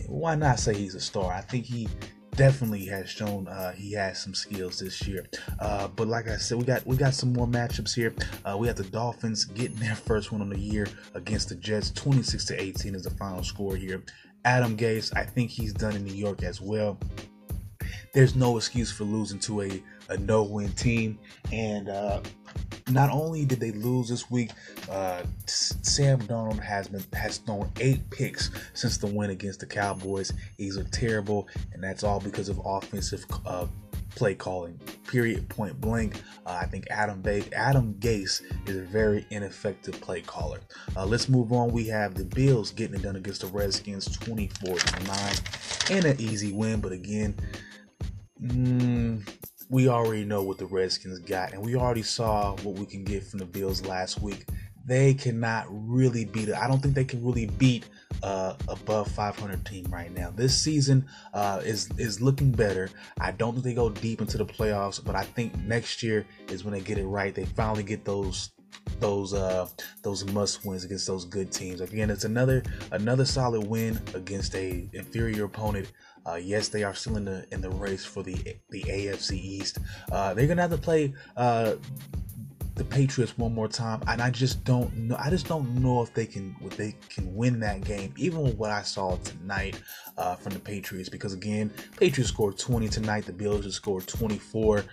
why 0.07 0.35
not 0.35 0.59
say 0.59 0.75
he's 0.75 0.97
a 0.97 1.01
star? 1.01 1.33
I 1.33 1.41
think 1.41 1.67
he 1.67 1.89
definitely 2.39 2.87
has 2.87 3.11
shown 3.11 3.49
uh, 3.49 3.73
he 3.73 3.93
has 3.93 4.23
some 4.23 4.33
skills 4.33 4.79
this 4.79 5.07
year. 5.07 5.27
Uh, 5.59 5.89
but 5.89 6.07
like 6.07 6.29
I 6.29 6.37
said, 6.37 6.57
we 6.57 6.65
got 6.65 6.87
we 6.87 6.97
got 6.97 7.13
some 7.13 7.33
more 7.33 7.49
matchups 7.49 7.95
here. 7.95 8.15
Uh, 8.45 8.57
we 8.57 8.69
have 8.69 8.77
the 8.77 8.85
Dolphins 8.85 9.45
getting 9.45 9.77
their 9.77 9.97
first 9.97 10.31
one 10.31 10.41
on 10.41 10.49
the 10.49 10.59
year 10.59 10.87
against 11.15 11.49
the 11.49 11.57
Jets. 11.57 11.91
26 11.91 12.45
to 12.47 12.63
18 12.63 12.95
is 12.95 13.03
the 13.03 13.11
final 13.11 13.43
score 13.43 13.75
here. 13.75 14.05
Adam 14.45 14.77
Gase, 14.77 15.15
I 15.17 15.25
think 15.25 15.51
he's 15.51 15.73
done 15.73 15.97
in 15.97 16.05
New 16.05 16.15
York 16.15 16.45
as 16.45 16.61
well. 16.61 16.97
There's 18.15 18.37
no 18.37 18.57
excuse 18.57 18.91
for 18.91 19.05
losing 19.05 19.41
to 19.41 19.63
a, 19.63 19.83
a 20.09 20.17
no-win 20.17 20.71
team, 20.73 21.19
and 21.53 21.89
uh, 21.89 22.21
not 22.91 23.11
only 23.11 23.45
did 23.45 23.61
they 23.61 23.73
lose 23.73 24.09
this 24.09 24.31
week, 24.31 24.51
uh, 24.91 25.23
Sam 25.47 26.21
Darnold 26.23 26.61
has 26.63 26.89
been 26.89 27.05
has 27.13 27.39
thrown 27.39 27.71
eight 27.81 28.09
picks 28.11 28.51
since 28.75 28.99
the 28.99 29.07
win 29.07 29.31
against 29.31 29.61
the 29.61 29.67
Cowboys. 29.67 30.33
He's 30.57 30.77
a 30.77 30.85
terrible, 30.85 31.49
and 31.73 31.83
that's 31.83 32.05
all 32.05 32.21
because 32.21 32.49
of 32.49 32.61
offensive 32.65 33.25
uh, 33.47 33.67
play 34.15 34.35
calling. 34.35 34.81
Period. 35.07 35.49
Point 35.49 35.81
blank. 35.81 36.21
Uh, 36.45 36.59
I 36.63 36.67
think 36.67 36.87
Adam 36.91 37.23
ba- 37.23 37.55
Adam 37.55 37.95
Gase 37.95 38.43
is 38.69 38.77
a 38.77 38.83
very 38.83 39.27
ineffective 39.31 40.01
play 40.01 40.21
caller. 40.21 40.61
Uh, 40.97 41.07
let's 41.07 41.29
move 41.29 41.53
on. 41.53 41.71
We 41.71 41.87
have 41.87 42.15
the 42.15 42.25
Bills 42.25 42.71
getting 42.73 42.97
it 42.97 43.03
done 43.03 43.17
against 43.17 43.43
the 43.43 43.47
Redskins, 43.49 44.09
24-9, 44.19 45.91
and 45.97 46.05
an 46.05 46.21
easy 46.21 46.53
win. 46.53 46.81
But 46.81 46.93
again. 46.93 47.35
Mm, 48.43 49.27
we 49.71 49.89
already 49.89 50.25
know 50.25 50.43
what 50.43 50.59
the 50.59 50.67
Redskins 50.67 51.19
got, 51.21 51.53
and 51.53 51.63
we 51.63 51.77
already 51.77 52.03
saw 52.03 52.57
what 52.63 52.77
we 52.77 52.87
can 52.87 53.05
get 53.05 53.25
from 53.25 53.39
the 53.39 53.45
Bills 53.45 53.85
last 53.85 54.21
week. 54.23 54.47
They 54.87 55.13
cannot 55.13 55.67
really 55.69 56.25
beat 56.25 56.49
it. 56.49 56.55
I 56.55 56.67
don't 56.67 56.83
think 56.83 56.95
they 56.95 57.05
can 57.05 57.23
really 57.23 57.45
beat 57.45 57.85
uh, 58.23 58.55
above 58.69 59.11
500 59.11 59.67
team 59.67 59.85
right 59.91 60.11
now. 60.15 60.31
This 60.31 60.57
season 60.57 61.07
uh, 61.35 61.61
is 61.63 61.91
is 61.99 62.23
looking 62.23 62.51
better. 62.51 62.89
I 63.21 63.33
don't 63.33 63.53
think 63.53 63.65
they 63.65 63.75
go 63.75 63.91
deep 63.91 64.23
into 64.23 64.39
the 64.39 64.47
playoffs, 64.47 65.05
but 65.05 65.15
I 65.15 65.25
think 65.25 65.55
next 65.59 66.03
year 66.03 66.27
is 66.49 66.65
when 66.65 66.73
they 66.73 66.81
get 66.81 66.97
it 66.97 67.07
right. 67.07 67.35
They 67.35 67.45
finally 67.45 67.83
get 67.83 68.07
those 68.07 68.51
those 69.01 69.33
uh 69.33 69.69
those 70.03 70.25
must 70.33 70.65
wins 70.65 70.85
against 70.85 71.07
those 71.07 71.25
good 71.25 71.53
teams. 71.53 71.81
Again, 71.81 72.11
it's 72.11 72.25
another 72.25 72.63
another 72.93 73.25
solid 73.25 73.67
win 73.67 74.01
against 74.15 74.55
a 74.55 74.89
inferior 74.93 75.45
opponent. 75.45 75.93
Uh, 76.27 76.35
yes, 76.35 76.69
they 76.69 76.85
are 76.85 76.95
still 76.95 77.17
in 77.17 77.25
the 77.25 77.47
in 77.53 77.61
the 77.61 77.71
race 77.71 78.05
for 78.05 78.23
the 78.23 78.37
the 78.71 78.83
AFC 78.83 79.33
East. 79.33 79.79
Uh, 80.13 80.35
they're 80.35 80.47
gonna 80.47 80.63
have 80.63 80.71
to 80.71 80.79
play 80.79 81.15
uh, 81.37 81.75
the 82.79 82.85
Patriots 82.85 83.37
one 83.37 83.55
more 83.55 83.69
time, 83.69 84.01
and 84.07 84.23
I 84.23 84.31
just 84.31 84.65
don't 84.65 84.95
know. 84.97 85.17
I 85.19 85.31
just 85.31 85.49
don't 85.49 85.75
know 85.77 86.03
if 86.03 86.15
they 86.15 86.27
can 86.27 86.55
if 86.63 86.77
they 86.77 86.95
can 87.09 87.35
win 87.35 87.61
that 87.61 87.83
game, 87.83 88.15
even 88.17 88.43
with 88.43 88.57
what 88.57 88.71
I 88.71 88.83
saw 88.83 89.17
tonight 89.17 89.81
uh, 90.17 90.37
from 90.37 90.53
the 90.53 90.61
Patriots. 90.61 91.09
Because 91.09 91.33
again, 91.33 91.73
Patriots 91.97 92.31
scored 92.31 92.59
20 92.59 92.89
tonight. 92.89 93.27
The 93.27 93.33
Bills 93.33 93.65
just 93.65 93.77
scored 93.77 94.07
24. 94.07 94.85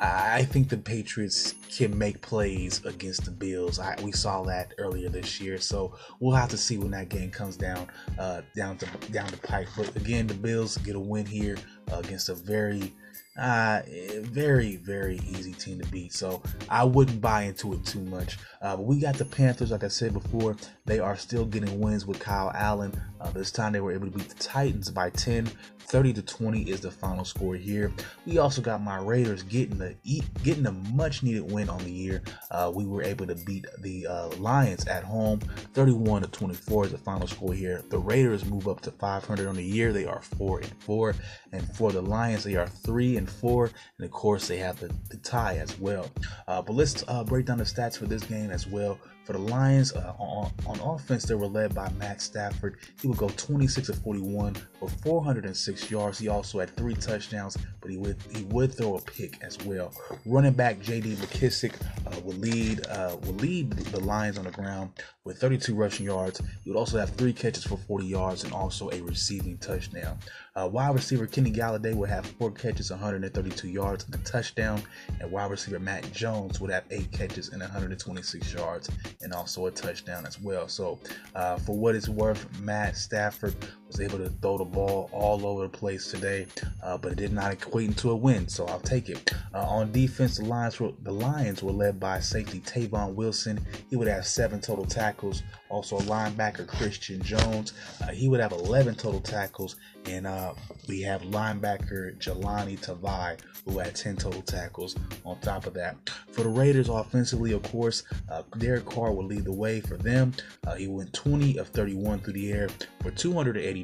I 0.00 0.44
think 0.44 0.70
the 0.70 0.78
Patriots 0.78 1.54
can 1.70 1.96
make 1.96 2.22
plays 2.22 2.82
against 2.86 3.26
the 3.26 3.30
Bills. 3.30 3.78
I, 3.78 3.96
we 4.02 4.12
saw 4.12 4.42
that 4.44 4.72
earlier 4.78 5.10
this 5.10 5.40
year, 5.40 5.58
so 5.58 5.94
we'll 6.20 6.34
have 6.34 6.48
to 6.50 6.56
see 6.56 6.78
when 6.78 6.90
that 6.92 7.10
game 7.10 7.30
comes 7.30 7.56
down 7.56 7.86
uh, 8.18 8.40
down 8.56 8.78
to 8.78 8.86
down 9.12 9.30
the 9.30 9.36
pike. 9.36 9.68
But 9.76 9.94
again, 9.96 10.26
the 10.26 10.34
Bills 10.34 10.78
get 10.78 10.96
a 10.96 11.00
win 11.00 11.26
here 11.26 11.58
uh, 11.92 11.98
against 11.98 12.30
a 12.30 12.34
very 12.34 12.94
uh, 13.38 13.82
very, 14.20 14.76
very 14.76 15.16
easy 15.26 15.52
team 15.52 15.80
to 15.80 15.86
beat. 15.88 16.12
So 16.12 16.42
I 16.68 16.84
wouldn't 16.84 17.20
buy 17.20 17.42
into 17.42 17.72
it 17.74 17.84
too 17.86 18.00
much. 18.00 18.38
Uh, 18.60 18.76
but 18.76 18.84
we 18.84 19.00
got 19.00 19.16
the 19.16 19.24
Panthers, 19.24 19.70
like 19.70 19.84
I 19.84 19.88
said 19.88 20.12
before, 20.12 20.56
they 20.84 20.98
are 20.98 21.16
still 21.16 21.44
getting 21.46 21.80
wins 21.80 22.06
with 22.06 22.18
Kyle 22.18 22.52
Allen. 22.54 22.92
Uh, 23.20 23.30
this 23.30 23.50
time 23.50 23.72
they 23.72 23.80
were 23.80 23.92
able 23.92 24.10
to 24.10 24.16
beat 24.16 24.28
the 24.28 24.42
Titans 24.42 24.90
by 24.90 25.10
10. 25.10 25.50
30 25.90 26.12
to 26.12 26.22
20 26.22 26.62
is 26.70 26.80
the 26.80 26.90
final 26.90 27.24
score 27.24 27.56
here. 27.56 27.92
We 28.24 28.38
also 28.38 28.62
got 28.62 28.80
my 28.80 28.98
Raiders 28.98 29.42
getting 29.42 29.76
the 29.76 29.96
getting 30.44 30.66
a 30.66 30.72
much 30.72 31.24
needed 31.24 31.50
win 31.50 31.68
on 31.68 31.82
the 31.82 31.90
year. 31.90 32.22
Uh, 32.52 32.70
we 32.72 32.86
were 32.86 33.02
able 33.02 33.26
to 33.26 33.34
beat 33.34 33.66
the 33.80 34.06
uh, 34.06 34.28
Lions 34.36 34.86
at 34.86 35.02
home, 35.02 35.40
31 35.74 36.22
to 36.22 36.28
24 36.28 36.84
is 36.86 36.92
the 36.92 36.98
final 36.98 37.26
score 37.26 37.54
here. 37.54 37.82
The 37.88 37.98
Raiders 37.98 38.44
move 38.44 38.68
up 38.68 38.80
to 38.82 38.92
500 38.92 39.48
on 39.48 39.56
the 39.56 39.64
year. 39.64 39.92
They 39.92 40.04
are 40.04 40.22
four 40.22 40.60
and 40.60 40.72
four, 40.80 41.16
and 41.50 41.68
for 41.74 41.90
the 41.90 42.02
Lions 42.02 42.44
they 42.44 42.54
are 42.54 42.68
three 42.68 43.16
and 43.16 43.28
four, 43.28 43.70
and 43.98 44.04
of 44.04 44.12
course 44.12 44.46
they 44.46 44.58
have 44.58 44.78
the, 44.78 44.94
the 45.08 45.16
tie 45.16 45.56
as 45.56 45.76
well. 45.80 46.08
Uh, 46.46 46.62
but 46.62 46.76
let's 46.76 47.02
uh, 47.08 47.24
break 47.24 47.46
down 47.46 47.58
the 47.58 47.64
stats 47.64 47.98
for 47.98 48.06
this 48.06 48.22
game 48.22 48.50
as 48.50 48.64
well. 48.64 48.96
For 49.24 49.34
the 49.34 49.38
Lions, 49.38 49.92
uh, 49.92 50.14
on, 50.18 50.50
on 50.66 50.80
offense, 50.80 51.24
they 51.24 51.34
were 51.34 51.46
led 51.46 51.74
by 51.74 51.90
Matt 51.90 52.20
Stafford. 52.20 52.78
He 53.00 53.06
would 53.06 53.18
go 53.18 53.28
26 53.28 53.90
of 53.90 53.98
41 54.02 54.56
for 54.78 54.88
406 54.88 55.90
yards. 55.90 56.18
He 56.18 56.28
also 56.28 56.58
had 56.58 56.74
three 56.76 56.94
touchdowns, 56.94 57.56
but 57.80 57.90
he 57.90 57.96
would 57.96 58.16
he 58.34 58.44
would 58.44 58.74
throw 58.74 58.96
a 58.96 59.00
pick 59.00 59.42
as 59.42 59.58
well. 59.64 59.92
Running 60.24 60.54
back 60.54 60.80
J.D. 60.80 61.16
McKissic 61.16 61.74
uh, 62.06 62.20
would 62.20 62.38
lead 62.38 62.86
uh, 62.88 63.16
would 63.24 63.40
lead 63.40 63.70
the 63.70 64.00
Lions 64.00 64.38
on 64.38 64.44
the 64.44 64.50
ground 64.50 64.90
with 65.24 65.38
32 65.38 65.74
rushing 65.74 66.06
yards. 66.06 66.40
He 66.64 66.70
would 66.70 66.78
also 66.78 66.98
have 66.98 67.10
three 67.10 67.32
catches 67.32 67.64
for 67.64 67.76
40 67.76 68.06
yards 68.06 68.44
and 68.44 68.52
also 68.52 68.90
a 68.90 69.00
receiving 69.02 69.58
touchdown. 69.58 70.18
Uh, 70.56 70.66
wide 70.66 70.94
receiver 70.94 71.26
Kenny 71.26 71.52
Golladay 71.52 71.94
would 71.94 72.08
have 72.08 72.26
four 72.26 72.50
catches, 72.50 72.90
132 72.90 73.68
yards, 73.68 74.04
and 74.06 74.14
a 74.14 74.18
touchdown. 74.18 74.82
And 75.20 75.30
wide 75.30 75.50
receiver 75.50 75.78
Matt 75.78 76.10
Jones 76.12 76.60
would 76.60 76.70
have 76.70 76.84
eight 76.90 77.12
catches 77.12 77.50
and 77.50 77.60
126 77.60 78.52
yards 78.52 78.88
and 79.22 79.32
also 79.32 79.66
a 79.66 79.70
touchdown 79.70 80.26
as 80.26 80.40
well. 80.40 80.68
So, 80.68 80.98
uh, 81.34 81.56
for 81.58 81.76
what 81.76 81.94
it's 81.94 82.08
worth, 82.08 82.46
Matt 82.60 82.96
Stafford 82.96 83.54
was 83.90 84.00
able 84.00 84.18
to 84.18 84.30
throw 84.40 84.58
the 84.58 84.64
ball 84.64 85.10
all 85.12 85.44
over 85.46 85.62
the 85.64 85.68
place 85.68 86.10
today, 86.10 86.46
uh, 86.82 86.96
but 86.96 87.12
it 87.12 87.16
did 87.16 87.32
not 87.32 87.52
equate 87.52 87.88
into 87.88 88.10
a 88.10 88.16
win. 88.16 88.46
So 88.48 88.66
I'll 88.66 88.80
take 88.80 89.08
it. 89.08 89.32
Uh, 89.52 89.66
on 89.66 89.90
defense, 89.90 90.38
the 90.38 90.44
Lions 90.44 90.78
were 90.78 90.92
the 91.02 91.12
Lions 91.12 91.62
were 91.62 91.72
led 91.72 91.98
by 91.98 92.20
safety 92.20 92.60
Tavon 92.60 93.14
Wilson. 93.14 93.58
He 93.88 93.96
would 93.96 94.08
have 94.08 94.26
seven 94.26 94.60
total 94.60 94.84
tackles. 94.84 95.42
Also, 95.68 95.98
linebacker 96.00 96.66
Christian 96.66 97.20
Jones. 97.22 97.72
Uh, 98.02 98.08
he 98.08 98.28
would 98.28 98.40
have 98.40 98.52
11 98.52 98.96
total 98.96 99.20
tackles 99.20 99.76
and 100.06 100.26
uh, 100.26 100.54
we 100.88 101.00
have 101.02 101.22
linebacker 101.22 102.16
Jahlani 102.18 102.78
Tavai, 102.78 103.38
who 103.64 103.78
had 103.78 103.94
10 103.94 104.16
total 104.16 104.42
tackles 104.42 104.96
on 105.24 105.38
top 105.40 105.66
of 105.66 105.74
that. 105.74 105.96
For 106.32 106.42
the 106.42 106.48
Raiders 106.48 106.88
offensively, 106.88 107.52
of 107.52 107.62
course, 107.64 108.02
uh, 108.30 108.42
Derek 108.58 108.86
Carr 108.86 109.12
will 109.12 109.26
lead 109.26 109.44
the 109.44 109.52
way 109.52 109.80
for 109.80 109.96
them. 109.96 110.32
Uh, 110.66 110.74
he 110.74 110.86
went 110.86 111.12
20 111.12 111.58
of 111.58 111.68
31 111.68 112.20
through 112.20 112.32
the 112.34 112.52
air 112.52 112.68
for 113.00 113.10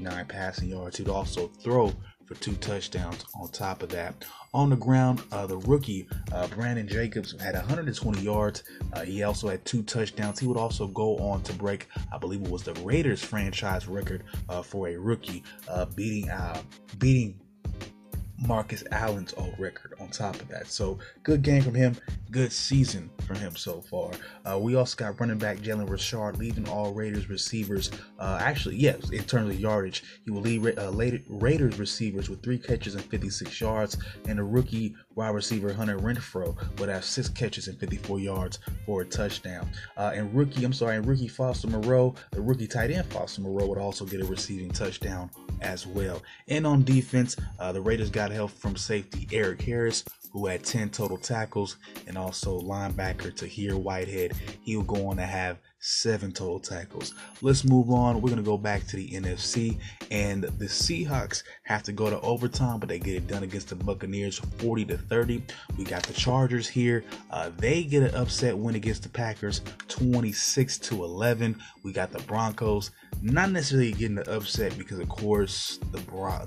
289 0.01 0.27
passing 0.27 0.69
yards. 0.69 0.97
He'd 0.99 1.09
also 1.09 1.49
throw 1.49 1.93
for 2.25 2.35
two 2.37 2.55
touchdowns 2.55 3.25
on 3.41 3.49
top 3.49 3.83
of 3.83 3.89
that. 3.91 4.25
On 4.53 4.71
the 4.71 4.77
ground, 4.77 5.23
uh, 5.33 5.47
the 5.47 5.59
rookie 5.59 6.09
uh, 6.33 6.49
Brandon 6.49 6.89
Jacobs 6.89 7.41
had 7.41 7.55
120 7.55 8.21
yards. 8.21 8.65
Uh, 8.93 9.03
he 9.03 9.23
also 9.23 9.49
had 9.49 9.65
two 9.65 9.83
touchdowns. 9.83 10.41
He 10.41 10.47
would 10.47 10.57
also 10.57 10.89
go 10.89 11.17
on 11.19 11.43
to 11.43 11.53
break, 11.53 11.87
I 12.13 12.19
believe 12.19 12.43
it 12.43 12.51
was 12.51 12.63
the 12.63 12.75
Raiders 12.75 13.23
franchise 13.23 13.87
record 13.87 14.25
uh, 14.49 14.63
for 14.63 14.89
a 14.89 14.97
rookie, 14.97 15.45
uh, 15.69 15.85
beating 15.85 16.31
uh, 16.31 16.61
beating 16.99 17.39
Marcus 18.39 18.85
Allen's 18.93 19.35
old 19.37 19.55
record 19.59 19.95
on 20.01 20.09
top 20.09 20.35
of 20.37 20.49
that. 20.49 20.69
So 20.69 20.99
good 21.23 21.43
game 21.43 21.63
from 21.63 21.75
him, 21.75 21.97
good 22.31 22.53
season 22.53 23.11
for 23.27 23.35
him 23.35 23.57
so 23.57 23.81
far. 23.81 24.11
Uh, 24.45 24.59
we 24.59 24.75
also 24.75 24.97
got 24.97 25.19
running 25.21 25.39
back 25.39 25.59
Jalen 25.59 25.89
Richard 25.89 26.37
leading 26.37 26.69
all 26.69 26.93
Raiders 26.93 27.29
receivers. 27.29 27.91
Uh, 28.19 28.39
actually, 28.41 28.77
yes, 28.77 29.11
in 29.11 29.25
terms 29.25 29.55
of 29.55 29.61
yardage, 29.61 30.03
he 30.25 30.31
will 30.31 30.43
lead 30.43 30.79
uh, 30.79 30.93
Raiders 31.29 31.79
receivers 31.79 32.29
with 32.29 32.43
three 32.43 32.59
catches 32.59 32.95
and 32.95 33.05
56 33.05 33.61
yards, 33.61 33.97
and 34.29 34.39
the 34.39 34.45
rookie 34.45 34.95
wide 35.15 35.31
receiver 35.31 35.73
Hunter 35.73 35.99
Renfrow 35.99 36.57
would 36.79 36.89
have 36.89 37.05
six 37.05 37.29
catches 37.29 37.69
and 37.69 37.79
54 37.79 38.21
yards 38.21 38.59
for 38.85 39.03
a 39.03 39.05
touchdown. 39.05 39.69
Uh, 39.97 40.13
and 40.15 40.33
rookie, 40.35 40.65
I'm 40.65 40.73
sorry, 40.73 40.97
and 40.97 41.07
rookie 41.07 41.29
Foster 41.29 41.69
Moreau, 41.69 42.15
the 42.33 42.41
rookie 42.41 42.67
tight 42.67 42.91
end 42.91 43.07
Foster 43.07 43.41
Moreau 43.41 43.67
would 43.67 43.79
also 43.79 44.05
get 44.05 44.21
a 44.21 44.25
receiving 44.25 44.71
touchdown 44.71 45.31
as 45.61 45.87
well. 45.87 46.23
And 46.49 46.67
on 46.67 46.85
defense, 46.85 47.37
uh, 47.59 47.73
the 47.73 47.81
Raiders 47.81 48.11
got 48.11 48.31
help 48.31 48.51
from 48.51 48.77
safety 48.77 49.29
Erik 49.33 49.63
Harris, 49.63 50.05
who 50.33 50.47
had 50.47 50.65
10 50.65 50.91
total 50.91 51.17
tackles, 51.17 51.77
and 52.07 52.19
also 52.19 52.61
linebacker 52.61 53.35
Tahir 53.35 53.77
Whitehead. 53.77 54.35
He 54.63 54.77
will 54.77 54.85
go 54.85 55.09
on 55.09 55.17
to 55.17 55.25
have 55.25 55.59
seven 55.87 56.33
total 56.33 56.59
tackles. 56.59 57.15
Let's 57.43 57.65
move 57.65 57.91
on. 57.91 58.17
We're 58.17 58.31
going 58.31 58.43
to 58.43 58.43
go 58.43 58.59
back 58.59 58.85
to 58.89 58.97
the 58.97 59.09
NFC, 59.09 59.79
and 60.11 60.43
the 60.43 60.65
Seahawks 60.65 61.45
have 61.63 61.85
to 61.85 61.93
go 61.93 62.11
to 62.11 62.21
overtime, 62.23 62.81
but 62.81 62.89
they 62.89 62.99
get 62.99 63.15
it 63.15 63.29
done 63.29 63.45
against 63.45 63.69
the 63.69 63.77
Buccaneers 63.77 64.41
40 64.59 64.85
to 64.87 64.99
30. 64.99 65.45
We 65.79 65.85
got 65.85 66.03
the 66.03 66.13
Chargers 66.13 66.67
here. 66.67 67.05
Uh, 67.31 67.51
they 67.59 67.85
get 67.85 68.03
an 68.03 68.15
upset 68.17 68.59
win 68.59 68.75
against 68.75 69.05
the 69.05 69.09
Packers 69.09 69.61
26 69.87 70.79
to 70.79 71.05
11. 71.05 71.57
We 71.85 71.93
got 71.93 72.11
the 72.11 72.19
Broncos 72.25 72.91
not 73.23 73.51
necessarily 73.51 73.93
getting 73.93 74.17
the 74.17 74.31
upset 74.31 74.77
because 74.77 74.99
of 74.99 75.09
course 75.09 75.79
the 75.91 75.99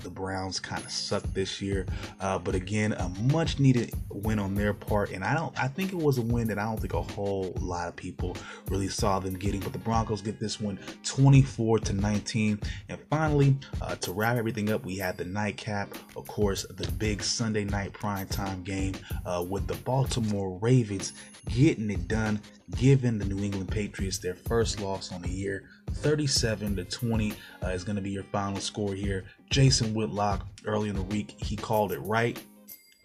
the 0.01 0.09
Browns 0.09 0.59
kind 0.59 0.83
of 0.83 0.91
suck 0.91 1.23
this 1.33 1.61
year, 1.61 1.85
uh, 2.19 2.37
but 2.37 2.55
again 2.55 2.93
a 2.93 3.09
much 3.31 3.59
needed 3.59 3.91
win 4.09 4.39
on 4.39 4.55
their 4.55 4.73
part, 4.73 5.11
and 5.11 5.23
I 5.23 5.33
don't 5.33 5.57
I 5.61 5.67
think 5.67 5.91
it 5.91 5.97
was 5.97 6.17
a 6.17 6.21
win 6.21 6.47
that 6.47 6.59
I 6.59 6.63
don't 6.63 6.79
think 6.79 6.93
a 6.93 7.01
whole 7.01 7.53
lot 7.59 7.87
of 7.87 7.95
people 7.95 8.35
really 8.69 8.87
saw 8.87 9.19
getting, 9.33 9.59
but 9.59 9.73
the 9.73 9.79
Broncos 9.79 10.21
get 10.21 10.39
this 10.39 10.59
one 10.59 10.79
24 11.03 11.79
to 11.79 11.93
19. 11.93 12.59
And 12.89 12.99
finally, 13.09 13.57
uh, 13.81 13.95
to 13.95 14.11
wrap 14.11 14.37
everything 14.37 14.71
up, 14.71 14.85
we 14.85 14.97
had 14.97 15.17
the 15.17 15.25
nightcap, 15.25 15.93
of 16.15 16.27
course, 16.27 16.65
the 16.69 16.89
big 16.93 17.23
Sunday 17.23 17.63
night 17.63 17.93
primetime 17.93 18.63
game 18.63 18.93
uh, 19.25 19.45
with 19.47 19.67
the 19.67 19.75
Baltimore 19.75 20.57
Ravens 20.61 21.13
getting 21.49 21.89
it 21.89 22.07
done, 22.07 22.41
giving 22.77 23.17
the 23.17 23.25
New 23.25 23.43
England 23.43 23.69
Patriots 23.69 24.17
their 24.17 24.35
first 24.35 24.79
loss 24.79 25.11
on 25.11 25.21
the 25.21 25.29
year. 25.29 25.69
37 25.91 26.75
to 26.75 26.83
20 26.83 27.33
uh, 27.63 27.67
is 27.67 27.83
going 27.83 27.95
to 27.95 28.01
be 28.01 28.11
your 28.11 28.23
final 28.23 28.59
score 28.59 28.93
here. 28.93 29.25
Jason 29.49 29.93
Whitlock 29.93 30.47
early 30.65 30.89
in 30.89 30.95
the 30.95 31.03
week 31.03 31.35
he 31.37 31.55
called 31.55 31.91
it 31.91 31.99
right. 31.99 32.41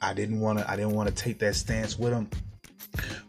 I 0.01 0.13
didn't 0.13 0.41
want 0.41 0.59
to 0.59 0.71
I 0.71 0.77
didn't 0.77 0.93
want 0.93 1.09
to 1.09 1.15
take 1.15 1.39
that 1.39 1.55
stance 1.55 1.99
with 1.99 2.13
him. 2.13 2.29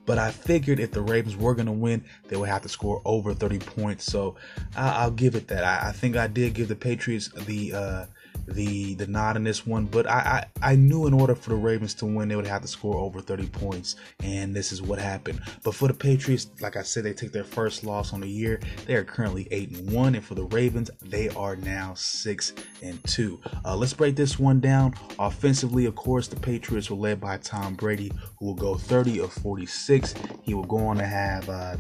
But 0.06 0.20
I 0.20 0.32
figured 0.32 0.80
if 0.80 0.92
the 0.92 1.02
Ravens 1.02 1.36
were 1.36 1.56
going 1.56 1.66
to 1.66 1.72
win, 1.72 2.04
they 2.28 2.36
would 2.36 2.50
have 2.50 2.62
to 2.62 2.70
score 2.70 3.02
over 3.06 3.34
30 3.34 3.60
points. 3.60 4.06
So 4.06 4.36
I, 4.76 5.06
will 5.06 5.12
give 5.12 5.36
it 5.36 5.48
that. 5.48 5.64
I, 5.64 5.90
I, 5.90 5.92
think 5.92 6.16
I 6.16 6.28
did 6.28 6.54
give 6.54 6.68
the 6.68 6.76
Patriots 6.76 7.30
the 7.46 7.74
uh, 7.74 8.06
the 8.48 8.96
the 8.96 9.08
nod 9.08 9.36
in 9.36 9.44
this 9.44 9.66
one, 9.66 9.86
but 9.86 10.08
I, 10.08 10.46
I, 10.62 10.72
I 10.72 10.75
knew 10.75 11.08
in 11.08 11.14
order 11.14 11.36
for 11.36 11.50
the 11.50 11.56
Ravens 11.56 11.94
to 11.96 12.06
win, 12.06 12.28
they 12.28 12.36
would 12.36 12.48
have 12.48 12.62
to 12.62 12.68
score 12.68 12.98
over 12.98 13.22
30 13.22 13.48
points, 13.48 13.96
and 14.24 14.56
this 14.56 14.72
is 14.72 14.82
what 14.82 15.00
happened. 15.00 15.42
But 15.64 15.75
for 15.75 15.88
the 15.88 15.94
Patriots, 15.94 16.50
like 16.62 16.75
I 16.75 16.84
said, 16.84 17.04
they 17.04 17.14
take 17.14 17.32
their 17.32 17.44
first 17.44 17.84
loss 17.84 18.14
on 18.14 18.22
the 18.22 18.30
year. 18.30 18.60
They 18.86 18.96
are 18.96 19.04
currently 19.04 19.48
eight 19.52 19.72
and 19.72 19.92
one, 19.92 20.16
and 20.16 20.24
for 20.24 20.36
the 20.36 20.46
Ravens, 20.46 20.92
they 21.02 21.30
are 21.30 21.56
now 21.56 21.94
six 21.96 22.54
and 22.82 23.04
two. 23.06 23.40
Uh, 23.64 23.75
let's 23.75 23.94
break 23.94 24.16
this 24.16 24.38
one 24.38 24.60
down. 24.60 24.94
Offensively, 25.20 25.86
of 25.86 25.96
course, 25.96 26.28
the 26.28 26.40
Patriots 26.40 26.90
were 26.90 26.98
led 26.98 27.20
by 27.20 27.38
Tom 27.38 27.74
Brady, 27.74 28.12
who 28.38 28.46
will 28.46 28.54
go 28.54 28.75
30 28.75 29.20
of 29.20 29.34
46. 29.34 30.14
He 30.44 30.54
will 30.54 30.64
go 30.64 30.78
on 30.78 30.98
to 30.98 31.06
have 31.06 31.50
uh, 31.50 31.78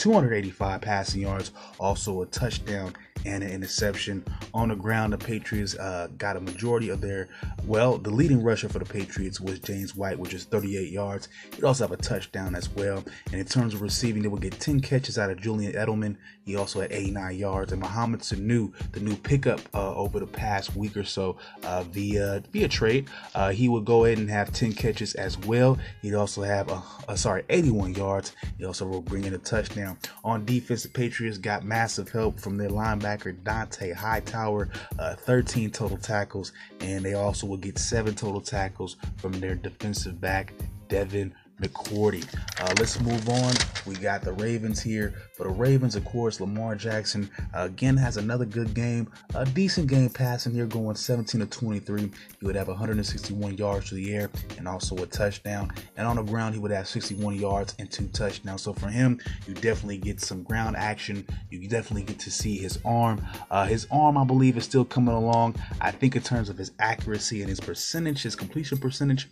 285 0.00 0.80
passing 0.80 1.20
yards, 1.20 1.52
also 1.78 2.22
a 2.22 2.26
touchdown 2.26 2.94
and 3.26 3.42
an 3.42 3.50
interception. 3.50 4.24
On 4.54 4.68
the 4.68 4.74
ground, 4.74 5.12
the 5.12 5.18
Patriots 5.18 5.76
uh, 5.76 6.08
got 6.18 6.36
a 6.36 6.40
majority 6.40 6.88
of 6.88 7.00
their, 7.00 7.28
well, 7.66 7.98
the 7.98 8.10
leading 8.10 8.42
rusher 8.42 8.68
for 8.68 8.78
the 8.78 8.84
Patriots 8.84 9.40
was 9.40 9.58
James 9.60 9.94
White, 9.94 10.18
which 10.18 10.34
is 10.34 10.44
38 10.44 10.90
yards. 10.90 11.28
He'd 11.54 11.64
also 11.64 11.84
have 11.84 11.92
a 11.92 12.02
touchdown 12.02 12.54
as 12.54 12.68
well. 12.70 13.04
And 13.30 13.40
in 13.40 13.46
terms 13.46 13.74
of 13.74 13.82
receiving, 13.82 14.22
they 14.22 14.28
would 14.28 14.40
get 14.40 14.58
10 14.58 14.80
catches 14.80 15.18
out 15.18 15.30
of 15.30 15.40
Julian 15.40 15.72
Edelman. 15.72 16.16
He 16.44 16.56
also 16.56 16.80
had 16.80 16.92
89 16.92 17.36
yards. 17.36 17.72
And 17.72 17.80
Mohamed 17.80 18.20
Sanu, 18.20 18.72
the 18.92 19.00
new 19.00 19.16
pickup 19.16 19.60
uh, 19.74 19.94
over 19.94 20.18
the 20.18 20.26
past 20.26 20.74
week 20.74 20.96
or 20.96 21.04
so 21.04 21.36
uh, 21.64 21.84
via 21.84 22.42
via 22.52 22.68
trade, 22.68 23.08
uh, 23.34 23.50
he 23.50 23.68
would 23.68 23.84
go 23.84 24.04
ahead 24.04 24.18
and 24.18 24.30
have 24.30 24.52
10 24.52 24.72
catches 24.72 25.14
as 25.14 25.38
well. 25.38 25.78
He'd 26.02 26.14
also 26.14 26.42
have, 26.42 26.70
a, 27.08 27.16
sorry, 27.16 27.44
81 27.48 27.94
yards. 27.94 28.34
He 28.58 28.64
also 28.64 28.86
will 28.86 29.02
bring 29.02 29.24
in 29.24 29.34
a 29.34 29.38
touchdown. 29.38 29.98
On 30.24 30.44
defense, 30.44 30.82
the 30.82 30.88
Patriots 30.88 31.38
got 31.38 31.64
massive 31.64 32.08
help 32.08 32.40
from 32.40 32.56
their 32.56 32.70
linebacker 32.70 33.09
linebacker 33.10 33.42
Dont'a 33.42 33.94
Hightower, 33.94 34.68
uh, 34.98 35.14
13 35.14 35.70
total 35.70 35.96
tackles, 35.96 36.52
and 36.80 37.04
they 37.04 37.14
also 37.14 37.46
will 37.46 37.56
get 37.56 37.78
seven 37.78 38.14
total 38.14 38.40
tackles 38.40 38.96
from 39.16 39.32
their 39.32 39.54
defensive 39.54 40.20
back 40.20 40.54
Devin 40.88 41.34
McCourty. 41.60 42.26
Uh, 42.60 42.74
let's 42.78 43.00
move 43.00 43.28
on. 43.28 43.52
We 43.86 43.94
got 43.94 44.22
the 44.22 44.32
Ravens 44.32 44.80
here. 44.80 45.14
For 45.36 45.44
the 45.44 45.50
Ravens, 45.50 45.96
of 45.96 46.04
course, 46.04 46.40
Lamar 46.40 46.74
Jackson 46.74 47.30
uh, 47.54 47.62
again 47.62 47.96
has 47.96 48.16
another 48.16 48.44
good 48.44 48.74
game. 48.74 49.10
A 49.34 49.44
decent 49.44 49.86
game 49.86 50.10
passing 50.10 50.52
here, 50.52 50.66
going 50.66 50.96
17 50.96 51.40
to 51.40 51.46
23. 51.46 52.10
He 52.40 52.46
would 52.46 52.56
have 52.56 52.68
161 52.68 53.56
yards 53.56 53.88
to 53.88 53.94
the 53.94 54.14
air 54.14 54.30
and 54.58 54.66
also 54.66 54.96
a 54.96 55.06
touchdown. 55.06 55.70
And 55.96 56.06
on 56.06 56.16
the 56.16 56.22
ground, 56.22 56.54
he 56.54 56.60
would 56.60 56.70
have 56.70 56.88
61 56.88 57.36
yards 57.36 57.74
and 57.78 57.90
two 57.90 58.08
touchdowns. 58.08 58.62
So 58.62 58.72
for 58.72 58.88
him, 58.88 59.20
you 59.46 59.54
definitely 59.54 59.98
get 59.98 60.20
some 60.20 60.42
ground 60.42 60.76
action. 60.76 61.26
You 61.50 61.68
definitely 61.68 62.04
get 62.04 62.18
to 62.20 62.30
see 62.30 62.58
his 62.58 62.78
arm. 62.84 63.24
Uh, 63.50 63.66
his 63.66 63.86
arm, 63.90 64.16
I 64.16 64.24
believe, 64.24 64.56
is 64.56 64.64
still 64.64 64.84
coming 64.84 65.14
along. 65.14 65.56
I 65.80 65.90
think 65.90 66.16
in 66.16 66.22
terms 66.22 66.48
of 66.48 66.58
his 66.58 66.72
accuracy 66.78 67.40
and 67.40 67.48
his 67.48 67.60
percentage, 67.60 68.22
his 68.22 68.36
completion 68.36 68.78
percentage, 68.78 69.28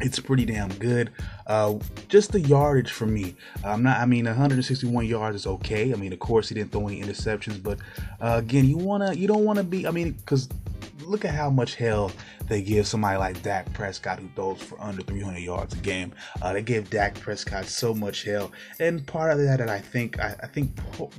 it's 0.00 0.20
pretty 0.20 0.44
damn 0.44 0.72
good. 0.74 1.10
Uh, 1.46 1.74
just 2.08 2.32
the 2.32 2.40
yardage 2.40 2.92
for 2.92 3.06
me. 3.06 3.34
I'm 3.64 3.82
not. 3.82 3.98
I 3.98 4.06
mean, 4.06 4.26
161 4.26 5.06
yards 5.06 5.36
is 5.36 5.46
okay. 5.46 5.92
I 5.92 5.96
mean, 5.96 6.12
of 6.12 6.18
course, 6.18 6.48
he 6.48 6.54
didn't 6.54 6.72
throw 6.72 6.86
any 6.88 7.02
interceptions, 7.02 7.62
but 7.62 7.78
uh, 8.20 8.36
again, 8.38 8.66
you 8.66 8.76
wanna, 8.76 9.12
you 9.14 9.26
don't 9.26 9.44
want 9.44 9.58
to 9.58 9.64
be. 9.64 9.86
I 9.86 9.90
mean, 9.90 10.12
because 10.12 10.48
look 11.08 11.24
at 11.24 11.34
how 11.34 11.50
much 11.50 11.74
hell 11.74 12.12
they 12.48 12.62
give 12.62 12.86
somebody 12.86 13.18
like 13.18 13.42
Dak 13.42 13.72
Prescott 13.72 14.18
who 14.18 14.28
throws 14.34 14.62
for 14.62 14.80
under 14.80 15.02
300 15.02 15.38
yards 15.38 15.74
a 15.74 15.78
game. 15.78 16.12
Uh, 16.42 16.52
they 16.52 16.62
give 16.62 16.90
Dak 16.90 17.18
Prescott 17.18 17.66
so 17.66 17.94
much 17.94 18.24
hell, 18.24 18.52
and 18.78 19.06
part 19.06 19.32
of 19.32 19.38
that, 19.38 19.58
that 19.58 19.68
I 19.68 19.78
think, 19.78 20.20
I, 20.20 20.36
I, 20.42 20.46
think 20.46 20.70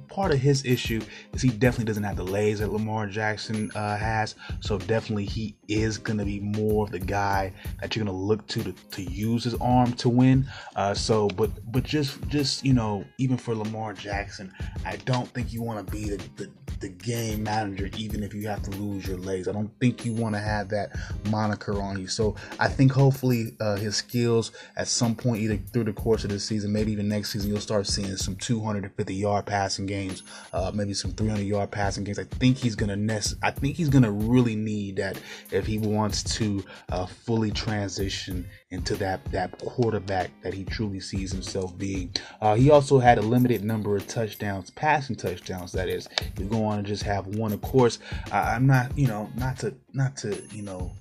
part 0.07 0.31
of 0.31 0.39
his 0.39 0.65
issue 0.65 1.01
is 1.33 1.41
he 1.41 1.49
definitely 1.49 1.85
doesn't 1.85 2.03
have 2.03 2.15
the 2.15 2.23
legs 2.23 2.59
that 2.59 2.71
Lamar 2.71 3.07
Jackson 3.07 3.71
uh, 3.75 3.97
has. 3.97 4.35
So 4.59 4.77
definitely 4.77 5.25
he 5.25 5.55
is 5.67 5.97
gonna 5.97 6.25
be 6.25 6.39
more 6.39 6.85
of 6.85 6.91
the 6.91 6.99
guy 6.99 7.53
that 7.81 7.95
you're 7.95 8.05
gonna 8.05 8.17
look 8.17 8.47
to 8.47 8.63
to, 8.63 8.73
to 8.73 9.01
use 9.03 9.43
his 9.43 9.55
arm 9.55 9.93
to 9.93 10.09
win. 10.09 10.47
Uh, 10.75 10.93
so, 10.93 11.27
but 11.29 11.49
but 11.71 11.83
just 11.83 12.27
just 12.27 12.63
you 12.63 12.73
know, 12.73 13.03
even 13.17 13.37
for 13.37 13.55
Lamar 13.55 13.93
Jackson, 13.93 14.53
I 14.85 14.97
don't 14.97 15.27
think 15.29 15.51
you 15.53 15.61
want 15.61 15.85
to 15.85 15.91
be 15.91 16.09
the, 16.09 16.17
the 16.35 16.49
the 16.79 16.89
game 16.89 17.43
manager, 17.43 17.89
even 17.97 18.23
if 18.23 18.33
you 18.33 18.47
have 18.47 18.63
to 18.63 18.71
lose 18.71 19.07
your 19.07 19.17
legs. 19.17 19.47
I 19.47 19.51
don't 19.51 19.71
think 19.79 20.05
you 20.05 20.13
want 20.13 20.35
to 20.35 20.39
have 20.39 20.69
that 20.69 20.97
moniker 21.29 21.81
on 21.81 21.99
you. 21.99 22.07
So 22.07 22.35
I 22.59 22.67
think 22.67 22.91
hopefully 22.91 23.55
uh, 23.59 23.75
his 23.75 23.97
skills 23.97 24.51
at 24.77 24.87
some 24.87 25.15
point, 25.15 25.41
either 25.41 25.57
through 25.57 25.85
the 25.85 25.93
course 25.93 26.23
of 26.23 26.29
the 26.29 26.39
season, 26.39 26.71
maybe 26.71 26.91
even 26.91 27.09
next 27.09 27.31
season, 27.31 27.49
you'll 27.49 27.59
start 27.59 27.87
seeing 27.87 28.15
some 28.17 28.35
250 28.35 29.13
yard 29.13 29.45
passing 29.45 29.85
games, 29.85 30.23
uh, 30.53 30.71
maybe 30.73 30.93
some 30.93 31.11
300 31.11 31.43
yard 31.43 31.71
passing 31.71 32.03
games. 32.03 32.19
I 32.19 32.23
think 32.23 32.57
he's 32.57 32.75
gonna 32.75 32.95
nest. 32.95 33.35
I 33.43 33.51
think 33.51 33.75
he's 33.75 33.89
gonna 33.89 34.11
really 34.11 34.55
need 34.55 34.97
that 34.97 35.19
if 35.51 35.65
he 35.65 35.79
wants 35.79 36.23
to 36.35 36.63
uh, 36.89 37.05
fully 37.05 37.51
transition 37.51 38.47
into 38.71 38.95
that 38.95 39.25
that 39.31 39.57
quarterback 39.57 40.29
that 40.43 40.53
he 40.53 40.63
truly 40.63 40.99
sees 40.99 41.31
himself 41.31 41.75
being. 41.77 42.13
Uh, 42.39 42.53
he 42.53 42.69
also 42.69 42.99
had 42.99 43.17
a 43.17 43.21
limited 43.21 43.63
number 43.63 43.95
of 43.95 44.05
touchdowns, 44.05 44.69
passing 44.69 45.15
touchdowns. 45.15 45.71
That 45.71 45.89
is, 45.89 46.07
he's 46.37 46.47
going 46.47 46.83
to 46.83 46.87
just 46.87 47.03
have 47.03 47.25
one. 47.27 47.51
Of 47.51 47.61
course, 47.61 47.97
I'm 48.31 48.67
not, 48.67 48.95
you 48.97 49.07
know, 49.07 49.29
not 49.35 49.57
to 49.59 49.73
not 49.93 50.15
to 50.17 50.39
you 50.51 50.61
know 50.61 50.91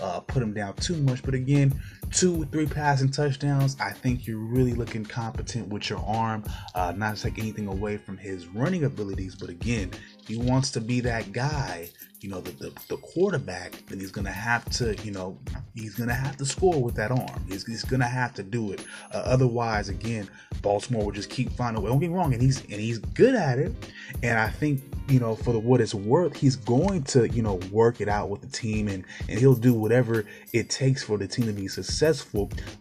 uh, 0.00 0.20
put 0.20 0.42
him 0.42 0.52
down 0.52 0.74
too 0.74 0.96
much. 0.98 1.22
But 1.22 1.32
again, 1.34 1.80
two, 2.12 2.44
three 2.46 2.66
passing 2.66 3.10
touchdowns. 3.10 3.76
I 3.80 3.90
think 3.90 4.26
you're 4.26 4.38
really 4.38 4.74
looking 4.74 5.04
competent 5.04 5.68
with 5.68 5.90
your 5.90 5.98
arm. 6.00 6.44
Uh, 6.74 6.92
not 6.96 7.16
to 7.16 7.22
take 7.22 7.38
anything 7.38 7.66
away 7.66 7.96
from 7.96 8.16
his 8.16 8.46
running 8.46 8.84
abilities, 8.84 9.34
but 9.34 9.48
again, 9.48 9.90
he 10.26 10.36
wants 10.36 10.70
to 10.72 10.80
be 10.80 11.00
that 11.00 11.32
guy 11.32 11.88
you 12.22 12.28
know, 12.28 12.40
the, 12.40 12.52
the, 12.52 12.72
the, 12.88 12.96
quarterback, 12.98 13.72
then 13.86 13.98
he's 13.98 14.12
going 14.12 14.24
to 14.24 14.30
have 14.30 14.64
to, 14.70 14.94
you 15.02 15.10
know, 15.10 15.36
he's 15.74 15.94
going 15.94 16.08
to 16.08 16.14
have 16.14 16.36
to 16.36 16.44
score 16.44 16.80
with 16.80 16.94
that 16.94 17.10
arm. 17.10 17.44
He's, 17.48 17.66
he's 17.66 17.84
going 17.84 18.00
to 18.00 18.06
have 18.06 18.32
to 18.34 18.44
do 18.44 18.70
it. 18.70 18.84
Uh, 19.12 19.22
otherwise, 19.24 19.88
again, 19.88 20.28
Baltimore 20.62 21.04
will 21.04 21.12
just 21.12 21.30
keep 21.30 21.50
finding. 21.52 21.84
Don't 21.84 21.98
get 21.98 22.10
wrong, 22.10 22.32
and 22.32 22.40
he's 22.40 22.60
and 22.62 22.80
he's 22.80 22.98
good 22.98 23.34
at 23.34 23.58
it. 23.58 23.72
And 24.22 24.38
I 24.38 24.48
think, 24.48 24.80
you 25.08 25.18
know, 25.18 25.34
for 25.34 25.52
the, 25.52 25.58
what 25.58 25.80
it's 25.80 25.94
worth, 25.94 26.36
he's 26.36 26.54
going 26.54 27.02
to, 27.04 27.28
you 27.28 27.42
know, 27.42 27.54
work 27.72 28.00
it 28.00 28.08
out 28.08 28.28
with 28.28 28.40
the 28.40 28.46
team 28.46 28.88
and, 28.88 29.04
and 29.28 29.38
he'll 29.38 29.56
do 29.56 29.74
whatever 29.74 30.24
it 30.52 30.70
takes 30.70 31.02
for 31.02 31.18
the 31.18 31.26
team 31.26 31.46
to 31.46 31.52
be 31.52 31.66
successful. 31.66 32.01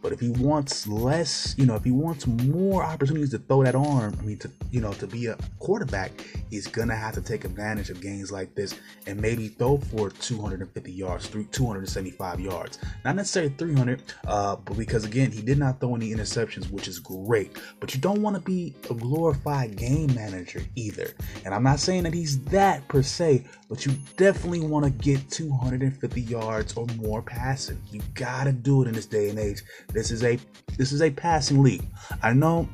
But 0.01 0.11
if 0.11 0.19
he 0.19 0.29
wants 0.29 0.87
less, 0.87 1.55
you 1.57 1.65
know, 1.65 1.75
if 1.75 1.83
he 1.83 1.91
wants 1.91 2.27
more 2.27 2.83
opportunities 2.83 3.31
to 3.31 3.37
throw 3.37 3.63
that 3.63 3.75
arm, 3.75 4.17
I 4.19 4.23
mean, 4.23 4.37
to, 4.39 4.51
you 4.71 4.81
know, 4.81 4.93
to 4.93 5.07
be 5.07 5.27
a 5.27 5.37
quarterback, 5.59 6.11
he's 6.49 6.67
to 6.89 6.95
have 6.95 7.13
to 7.13 7.21
take 7.21 7.45
advantage 7.45 7.89
of 7.89 8.01
games 8.01 8.31
like 8.31 8.55
this 8.55 8.75
and 9.07 9.19
maybe 9.19 9.47
throw 9.47 9.77
for 9.77 10.09
250 10.09 10.91
yards, 10.91 11.27
through 11.27 11.45
275 11.45 12.39
yards. 12.39 12.79
Not 13.05 13.15
necessarily 13.15 13.53
300, 13.57 14.01
uh, 14.27 14.55
but 14.57 14.77
because 14.77 15.05
again, 15.05 15.31
he 15.31 15.41
did 15.41 15.57
not 15.57 15.79
throw 15.79 15.95
any 15.95 16.12
interceptions, 16.12 16.69
which 16.71 16.88
is 16.88 16.99
great. 16.99 17.57
But 17.79 17.93
you 17.93 18.01
don't 18.01 18.21
want 18.21 18.36
to 18.36 18.41
be 18.41 18.75
a 18.89 18.93
glorified 18.93 19.75
game 19.75 20.13
manager 20.13 20.62
either. 20.75 21.13
And 21.45 21.53
I'm 21.53 21.63
not 21.63 21.79
saying 21.79 22.03
that 22.03 22.13
he's 22.13 22.43
that 22.45 22.88
per 22.88 23.03
se, 23.03 23.45
but 23.69 23.86
you 23.86 23.93
definitely 24.17 24.62
want 24.62 24.86
to 24.86 24.91
get 24.91 25.29
250 25.29 26.21
yards 26.21 26.73
or 26.73 26.86
more 26.97 27.21
passing. 27.21 27.81
You 27.91 28.01
gotta 28.13 28.51
do 28.51 28.81
it 28.81 28.88
in 28.88 28.93
this 28.93 29.05
day 29.12 29.30
and 29.30 29.38
age. 29.38 29.62
This 29.93 30.10
is 30.10 30.24
a 30.24 30.39
this 30.78 30.91
is 30.91 31.02
a 31.02 31.12
passing 31.12 31.62
league. 31.62 31.86
I 32.24 32.34
know 32.34 32.67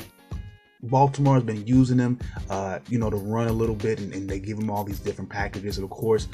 Baltimore 0.83 1.35
has 1.35 1.43
been 1.43 1.65
using 1.65 1.97
them, 1.97 2.19
uh, 2.49 2.79
you 2.89 2.99
know, 2.99 3.09
to 3.09 3.17
run 3.17 3.47
a 3.47 3.53
little 3.53 3.75
bit, 3.75 3.99
and, 3.99 4.13
and, 4.13 4.29
they 4.29 4.39
give 4.39 4.57
them 4.57 4.69
all 4.69 4.83
these 4.83 4.99
different 4.99 5.29
packages. 5.29 5.77
And 5.77 5.83
of 5.83 5.89
course, 5.89 6.27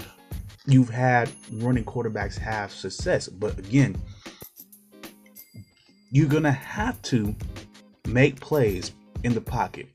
you've 0.65 0.89
had 0.89 1.31
running 1.53 1.85
quarterbacks 1.85 2.37
have 2.37 2.71
success, 2.71 3.27
but 3.27 3.57
again, 3.57 3.95
you're 6.11 6.27
gonna 6.27 6.51
have 6.51 7.01
to 7.03 7.35
make 8.07 8.39
plays 8.39 8.91
in 9.23 9.33
the 9.33 9.41
pocket. 9.41 9.87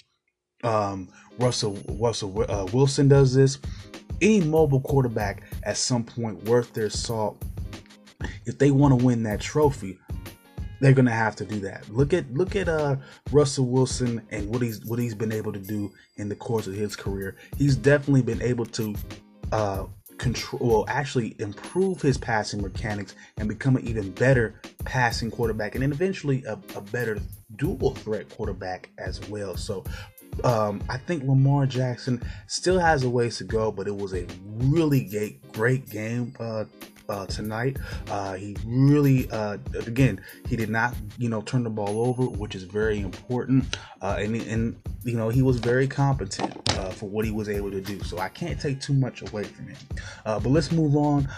Um, 0.65 1.09
Russell 1.39 1.79
Russell 1.89 2.45
uh, 2.49 2.67
Wilson 2.73 3.09
does 3.09 3.35
this. 3.35 3.59
Any 4.21 4.41
mobile 4.41 4.81
quarterback 4.81 5.45
at 5.63 5.77
some 5.77 6.03
point 6.03 6.43
worth 6.45 6.73
their 6.73 6.91
salt, 6.91 7.41
if 8.49 8.59
they 8.59 8.71
want 8.71 8.99
to 8.99 9.05
win 9.05 9.23
that 9.25 9.41
trophy, 9.41 9.99
they're 10.81 10.93
gonna 10.93 11.11
have 11.11 11.37
to 11.37 11.45
do 11.45 11.61
that. 11.61 11.89
Look 11.91 12.13
at 12.13 12.33
look 12.33 12.57
at 12.57 12.69
uh 12.69 12.97
Russell 13.31 13.67
Wilson 13.67 14.23
and 14.31 14.49
what 14.49 14.63
he's 14.63 14.85
what 14.85 14.99
he's 14.99 15.15
been 15.15 15.33
able 15.33 15.53
to 15.53 15.59
do 15.59 15.93
in 16.17 16.29
the 16.29 16.37
course 16.37 16.67
of 16.67 16.75
his 16.75 16.97
career. 16.97 17.37
He's 17.57 17.77
definitely 17.77 18.23
been 18.23 18.43
able 18.43 18.67
to 18.67 18.95
uh 19.53 19.85
control 20.19 20.69
well 20.69 20.85
actually 20.89 21.37
improve 21.39 22.03
his 22.03 22.19
passing 22.19 22.61
mechanics 22.61 23.15
and 23.37 23.49
become 23.49 23.77
an 23.77 23.87
even 23.87 24.11
better 24.13 24.61
passing 24.85 25.31
quarterback 25.31 25.75
and 25.75 25.83
then 25.83 25.93
eventually 25.93 26.43
a, 26.45 26.59
a 26.75 26.81
better 26.81 27.19
dual 27.57 27.95
threat 27.95 28.29
quarterback 28.29 28.91
as 28.99 29.21
well. 29.29 29.57
So 29.57 29.85
um, 30.45 30.83
I 30.89 30.99
think 30.99 31.25
Lamar 31.25 31.67
Jackson 31.67 32.23
still 32.47 32.79
has 32.79 33.03
a 33.03 33.11
ways 33.11 33.39
to 33.39 33.45
go, 33.45 33.73
but 33.73 33.89
it 33.89 33.97
was 33.97 34.15
a 34.15 34.27
really 34.45 35.05
great, 35.05 35.53
great 35.53 35.89
game 35.89 36.35
uh, 36.39 36.65
uh, 37.09 37.27
tonight. 37.27 37.79
Uh, 38.11 38.35
he 38.35 38.57
really, 38.67 39.31
uh, 39.31 39.59
again, 39.87 40.21
he 40.49 40.57
did 40.57 40.69
not, 40.69 40.95
you 41.17 41.29
know, 41.29 41.41
turn 41.43 41.65
the 41.65 41.71
ball 41.71 42.07
over, 42.07 42.25
which 42.25 42.55
is 42.55 42.65
very 42.65 43.01
important. 43.01 43.77
Uh, 44.03 44.17
and, 44.19 44.37
and, 44.37 44.81
you 45.05 45.17
know, 45.17 45.29
he 45.29 45.43
was 45.43 45.59
very 45.59 45.87
competent 45.87 46.53
uh, 46.79 46.91
for 46.91 47.09
what 47.09 47.25
he 47.25 47.31
was 47.31 47.49
able 47.49 47.71
to 47.71 47.81
do. 47.81 48.03
So 48.03 48.19
I 48.19 48.29
can't 48.29 48.61
take 48.61 48.81
too 48.81 48.95
much 48.95 49.23
away 49.23 49.45
from 49.45 49.69
him. 49.69 49.79
But 50.25 50.47
let's 50.47 50.73
move 50.73 50.97
on. 50.97 51.29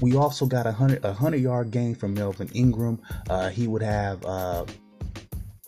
we 0.00 0.16
also 0.16 0.46
got 0.46 0.66
a 0.66 0.72
hundred 0.72 1.04
a 1.04 1.12
hundred 1.12 1.40
yard 1.40 1.70
game 1.70 1.94
from 1.94 2.14
Melvin 2.14 2.48
Ingram. 2.54 3.00
he 3.52 3.68
would 3.68 3.82
have 3.82 4.24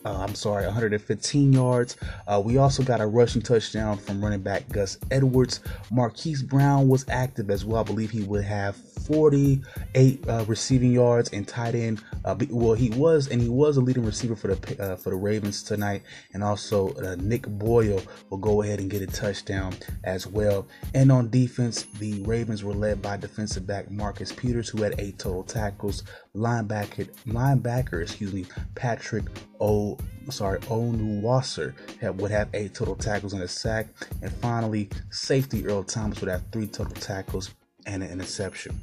uh, 0.07 0.19
I'm 0.21 0.35
sorry, 0.35 0.63
115 0.63 1.51
yards. 1.51 1.97
Uh, 2.27 2.41
we 2.43 2.57
also 2.57 2.81
got 2.81 3.01
a 3.01 3.05
rushing 3.05 3.41
touchdown 3.41 3.97
from 3.97 4.23
running 4.23 4.41
back 4.41 4.67
Gus 4.69 4.97
Edwards. 5.11 5.59
Marquise 5.91 6.41
Brown 6.41 6.87
was 6.87 7.05
active 7.09 7.49
as 7.49 7.65
well. 7.65 7.81
I 7.81 7.83
believe 7.83 8.09
he 8.09 8.23
would 8.23 8.45
have 8.45 8.77
48 9.07 10.27
uh, 10.27 10.45
receiving 10.47 10.91
yards 10.91 11.31
and 11.33 11.45
tight 11.45 11.75
end. 11.75 12.01
Uh, 12.23 12.35
well, 12.49 12.73
he 12.73 12.89
was 12.91 13.27
and 13.27 13.41
he 13.41 13.49
was 13.49 13.75
a 13.75 13.81
leading 13.81 14.05
receiver 14.05 14.35
for 14.35 14.47
the 14.47 14.81
uh, 14.81 14.95
for 14.95 15.09
the 15.09 15.15
Ravens 15.15 15.61
tonight. 15.61 16.03
And 16.33 16.43
also 16.43 16.93
uh, 16.95 17.15
Nick 17.19 17.47
Boyle 17.47 18.01
will 18.29 18.37
go 18.37 18.61
ahead 18.61 18.79
and 18.79 18.89
get 18.89 19.01
a 19.01 19.07
touchdown 19.07 19.75
as 20.05 20.25
well. 20.25 20.67
And 20.93 21.11
on 21.11 21.29
defense, 21.29 21.83
the 21.99 22.23
Ravens 22.23 22.63
were 22.63 22.73
led 22.73 23.01
by 23.01 23.17
defensive 23.17 23.67
back 23.67 23.91
Marcus 23.91 24.31
Peters, 24.31 24.69
who 24.69 24.83
had 24.83 24.95
eight 24.99 25.19
total 25.19 25.43
tackles. 25.43 26.03
Linebacker, 26.35 27.09
linebacker, 27.25 28.01
excuse 28.01 28.31
me, 28.31 28.45
Patrick 28.75 29.25
O. 29.59 29.96
Sorry, 30.29 30.59
Onwuasor 30.61 31.73
would 32.17 32.31
have 32.31 32.49
eight 32.53 32.73
total 32.73 32.95
tackles 32.95 33.33
and 33.33 33.41
a 33.43 33.47
sack. 33.47 33.87
And 34.21 34.31
finally, 34.31 34.89
safety 35.09 35.65
Earl 35.65 35.83
Thomas 35.83 36.19
would 36.19 36.29
have 36.29 36.43
three 36.51 36.67
total 36.67 36.93
tackles 36.93 37.53
and 37.85 38.03
an 38.03 38.11
interception. 38.11 38.79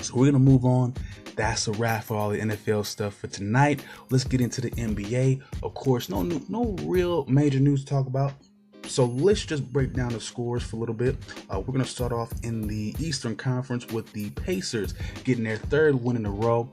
So 0.00 0.14
we're 0.14 0.26
gonna 0.26 0.38
move 0.38 0.64
on. 0.64 0.94
That's 1.34 1.68
a 1.68 1.72
wrap 1.72 2.04
for 2.04 2.16
all 2.16 2.30
the 2.30 2.38
NFL 2.38 2.84
stuff 2.86 3.14
for 3.14 3.26
tonight. 3.28 3.84
Let's 4.10 4.24
get 4.24 4.40
into 4.40 4.60
the 4.60 4.70
NBA. 4.70 5.40
Of 5.62 5.74
course, 5.74 6.08
no 6.08 6.22
new, 6.22 6.44
no 6.48 6.76
real 6.82 7.24
major 7.26 7.60
news 7.60 7.84
to 7.84 7.90
talk 7.90 8.06
about. 8.06 8.32
so 8.86 9.04
let's 9.04 9.44
just 9.44 9.70
break 9.72 9.92
down 9.92 10.12
the 10.12 10.20
scores 10.20 10.62
for 10.62 10.76
a 10.76 10.78
little 10.78 10.94
bit. 10.94 11.16
Uh, 11.50 11.60
we're 11.60 11.72
going 11.74 11.84
to 11.84 11.90
start 11.90 12.10
off 12.10 12.32
in 12.42 12.66
the 12.66 12.94
Eastern 12.98 13.36
Conference 13.36 13.86
with 13.88 14.10
the 14.12 14.30
Pacers 14.30 14.94
getting 15.24 15.44
their 15.44 15.58
third 15.58 16.02
win 16.02 16.16
in 16.16 16.24
a 16.24 16.30
row. 16.30 16.70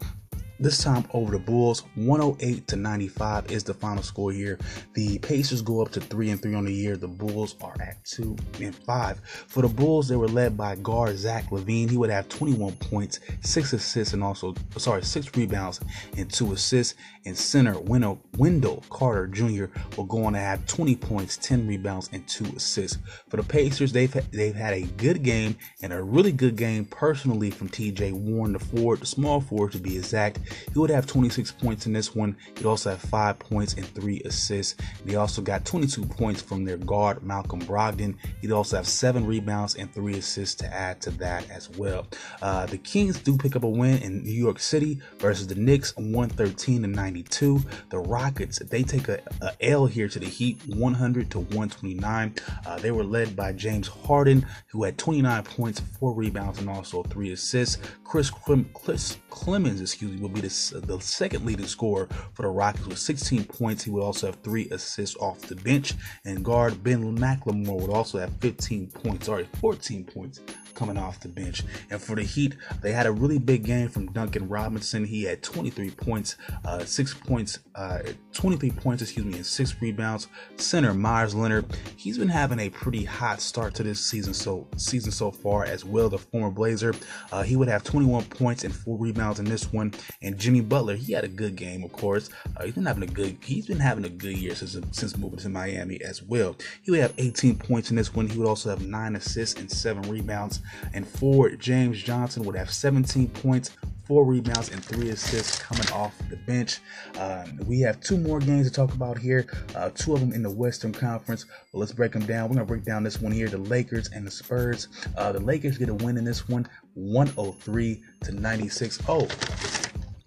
This 0.57 0.81
time 0.81 1.03
over 1.13 1.33
the 1.33 1.39
Bulls, 1.39 1.83
108 1.95 2.65
to 2.69 2.77
95 2.77 3.51
is 3.51 3.65
the 3.65 3.73
final 3.73 4.01
score 4.01 4.31
here. 4.31 4.57
The 4.93 5.19
Pacers 5.19 5.61
go 5.61 5.81
up 5.81 5.91
to 5.91 5.99
three 5.99 6.29
and 6.29 6.41
three 6.41 6.55
on 6.55 6.63
the 6.63 6.73
year. 6.73 6.95
The 6.95 7.09
Bulls 7.09 7.55
are 7.61 7.75
at 7.81 8.01
two 8.05 8.37
and 8.61 8.73
five. 8.73 9.19
For 9.47 9.61
the 9.63 9.67
Bulls, 9.67 10.07
they 10.07 10.15
were 10.15 10.29
led 10.29 10.55
by 10.55 10.75
guard 10.77 11.17
Zach 11.17 11.49
LaVine. 11.49 11.89
He 11.89 11.97
would 11.97 12.09
have 12.09 12.29
21 12.29 12.71
points, 12.77 13.19
six 13.41 13.73
assists, 13.73 14.13
and 14.13 14.23
also 14.23 14.55
sorry 14.77 15.03
six 15.03 15.35
rebounds 15.35 15.81
and 16.15 16.31
two 16.31 16.53
assists. 16.53 16.95
And 17.25 17.37
center 17.37 17.77
Wendell, 17.77 18.21
Wendell 18.37 18.83
Carter 18.89 19.27
Jr. 19.27 19.65
will 19.97 20.05
go 20.05 20.23
on 20.23 20.33
to 20.33 20.39
have 20.39 20.65
20 20.67 20.95
points, 20.95 21.37
10 21.37 21.67
rebounds, 21.67 22.09
and 22.13 22.25
two 22.29 22.45
assists. 22.55 22.99
For 23.27 23.37
the 23.37 23.43
Pacers, 23.43 23.91
they've 23.91 24.31
they've 24.31 24.55
had 24.55 24.73
a 24.73 24.83
good 24.83 25.21
game 25.21 25.57
and 25.81 25.91
a 25.91 26.01
really 26.01 26.31
good 26.31 26.55
game 26.55 26.85
personally 26.85 27.51
from 27.51 27.67
T.J. 27.67 28.13
Warren, 28.13 28.53
the 28.53 28.59
forward, 28.59 29.01
the 29.01 29.05
small 29.05 29.41
forward 29.41 29.73
to 29.73 29.79
be 29.79 29.97
exact. 29.97 30.39
He 30.73 30.79
would 30.79 30.89
have 30.89 31.05
26 31.07 31.51
points 31.51 31.85
in 31.85 31.93
this 31.93 32.15
one. 32.15 32.35
He'd 32.57 32.65
also 32.65 32.91
have 32.91 33.01
five 33.01 33.39
points 33.39 33.73
and 33.73 33.85
three 33.85 34.21
assists. 34.25 34.75
And 35.01 35.09
he 35.09 35.15
also 35.15 35.41
got 35.41 35.65
22 35.65 36.05
points 36.05 36.41
from 36.41 36.65
their 36.65 36.77
guard, 36.77 37.23
Malcolm 37.23 37.59
Brogdon. 37.61 38.15
He'd 38.41 38.51
also 38.51 38.77
have 38.77 38.87
seven 38.87 39.25
rebounds 39.25 39.75
and 39.75 39.93
three 39.93 40.17
assists 40.17 40.55
to 40.55 40.73
add 40.73 41.01
to 41.01 41.11
that 41.11 41.49
as 41.49 41.69
well. 41.71 42.07
Uh, 42.41 42.65
the 42.65 42.77
Kings 42.77 43.19
do 43.19 43.37
pick 43.37 43.55
up 43.55 43.63
a 43.63 43.69
win 43.69 44.01
in 44.01 44.23
New 44.23 44.31
York 44.31 44.59
City 44.59 44.99
versus 45.19 45.47
the 45.47 45.55
Knicks, 45.55 45.95
113 45.95 46.81
to 46.83 46.87
92. 46.87 47.61
The 47.89 47.99
Rockets, 47.99 48.59
they 48.59 48.83
take 48.83 49.07
a, 49.07 49.21
a 49.41 49.51
L 49.61 49.85
here 49.85 50.07
to 50.07 50.19
the 50.19 50.25
Heat, 50.25 50.61
100 50.67 51.31
to 51.31 51.39
129. 51.39 52.35
Uh, 52.65 52.77
they 52.77 52.91
were 52.91 53.03
led 53.03 53.35
by 53.35 53.53
James 53.53 53.87
Harden, 53.87 54.45
who 54.67 54.83
had 54.83 54.97
29 54.97 55.43
points, 55.43 55.79
four 55.99 56.13
rebounds, 56.13 56.59
and 56.59 56.69
also 56.69 57.03
three 57.03 57.31
assists. 57.31 57.77
Chris, 58.03 58.29
Clem- 58.29 58.69
Chris 58.73 59.17
Clemons, 59.29 59.81
excuse 59.81 60.11
me, 60.11 60.19
be 60.35 60.47
the, 60.47 60.73
uh, 60.75 60.79
the 60.85 60.99
second 60.99 61.45
leading 61.45 61.67
scorer 61.67 62.07
for 62.33 62.43
the 62.43 62.49
Rockets 62.49 62.87
with 62.87 62.99
16 62.99 63.45
points. 63.45 63.83
He 63.83 63.91
would 63.91 64.03
also 64.03 64.27
have 64.27 64.35
three 64.37 64.69
assists 64.69 65.15
off 65.17 65.41
the 65.41 65.55
bench. 65.55 65.93
And 66.25 66.43
guard 66.43 66.83
Ben 66.83 67.17
McLemore 67.17 67.81
would 67.81 67.89
also 67.89 68.19
have 68.19 68.31
15 68.41 68.87
points, 68.87 69.25
sorry, 69.27 69.47
14 69.59 70.03
points 70.05 70.41
coming 70.75 70.97
off 70.97 71.19
the 71.19 71.29
bench. 71.29 71.63
And 71.89 72.01
for 72.01 72.15
the 72.15 72.23
Heat, 72.23 72.55
they 72.81 72.91
had 72.91 73.05
a 73.05 73.11
really 73.11 73.39
big 73.39 73.63
game 73.63 73.89
from 73.89 74.11
Duncan 74.11 74.47
Robinson. 74.47 75.05
He 75.05 75.23
had 75.23 75.41
23 75.41 75.91
points, 75.91 76.35
uh, 76.65 76.83
six 76.85 77.13
points, 77.13 77.59
uh, 77.75 77.99
23 78.33 78.71
points, 78.71 79.01
excuse 79.01 79.25
me, 79.25 79.35
and 79.35 79.45
six 79.45 79.75
rebounds. 79.81 80.27
Center 80.57 80.93
Meyers 80.93 81.33
Leonard, 81.33 81.65
he's 81.95 82.17
been 82.17 82.27
having 82.27 82.59
a 82.59 82.69
pretty 82.69 83.03
hot 83.03 83.41
start 83.41 83.73
to 83.75 83.83
this 83.83 83.99
season 83.99 84.33
so 84.33 84.67
season 84.77 85.11
so 85.11 85.31
far 85.31 85.65
as 85.65 85.85
well. 85.85 86.09
The 86.09 86.17
former 86.17 86.51
Blazer, 86.51 86.93
uh, 87.31 87.43
he 87.43 87.55
would 87.55 87.67
have 87.67 87.83
21 87.83 88.25
points 88.25 88.63
and 88.63 88.75
four 88.75 88.97
rebounds 88.97 89.39
in 89.39 89.45
this 89.45 89.71
one. 89.71 89.93
And 90.21 90.37
Jimmy 90.37 90.61
Butler, 90.61 90.95
he 90.95 91.13
had 91.13 91.23
a 91.23 91.29
good 91.29 91.55
game, 91.55 91.83
of 91.83 91.91
course. 91.91 92.29
Uh, 92.57 92.65
he's 92.65 92.73
been 92.73 92.85
having 92.85 93.03
a 93.03 93.07
good, 93.07 93.37
he's 93.41 93.65
been 93.65 93.79
having 93.79 94.05
a 94.05 94.09
good 94.09 94.37
year 94.37 94.55
since 94.55 94.77
since 94.91 95.17
moving 95.17 95.39
to 95.39 95.49
Miami 95.49 96.01
as 96.01 96.21
well. 96.21 96.55
He 96.81 96.91
would 96.91 96.99
have 96.99 97.13
18 97.17 97.57
points 97.57 97.89
in 97.89 97.95
this 97.95 98.13
one. 98.13 98.27
He 98.27 98.37
would 98.37 98.47
also 98.47 98.69
have 98.69 98.85
nine 98.85 99.15
assists 99.15 99.59
and 99.59 99.71
seven 99.71 100.09
rebounds. 100.09 100.61
And 100.93 101.07
forward 101.07 101.59
James 101.59 102.01
Johnson 102.01 102.43
would 102.43 102.55
have 102.55 102.69
17 102.69 103.29
points, 103.29 103.71
four 104.05 104.25
rebounds, 104.25 104.69
and 104.71 104.83
three 104.83 105.09
assists 105.09 105.59
coming 105.59 105.89
off 105.91 106.15
the 106.29 106.35
bench. 106.35 106.79
Um, 107.19 107.59
we 107.65 107.79
have 107.81 107.99
two 108.01 108.17
more 108.17 108.39
games 108.39 108.67
to 108.67 108.73
talk 108.73 108.93
about 108.93 109.17
here, 109.17 109.47
uh, 109.75 109.89
two 109.91 110.13
of 110.13 110.19
them 110.19 110.33
in 110.33 110.43
the 110.43 110.51
Western 110.51 110.93
Conference. 110.93 111.45
But 111.71 111.79
let's 111.79 111.91
break 111.91 112.13
them 112.13 112.25
down. 112.25 112.49
We're 112.49 112.55
going 112.55 112.67
to 112.67 112.73
break 112.73 112.83
down 112.83 113.03
this 113.03 113.21
one 113.21 113.31
here 113.31 113.47
the 113.47 113.57
Lakers 113.57 114.09
and 114.09 114.25
the 114.25 114.31
Spurs. 114.31 114.87
Uh, 115.17 115.31
the 115.31 115.39
Lakers 115.39 115.77
get 115.77 115.89
a 115.89 115.93
win 115.93 116.17
in 116.17 116.23
this 116.23 116.47
one 116.47 116.67
103 116.93 118.03
to 118.23 118.31
96. 118.31 118.99
Oh, 119.07 119.27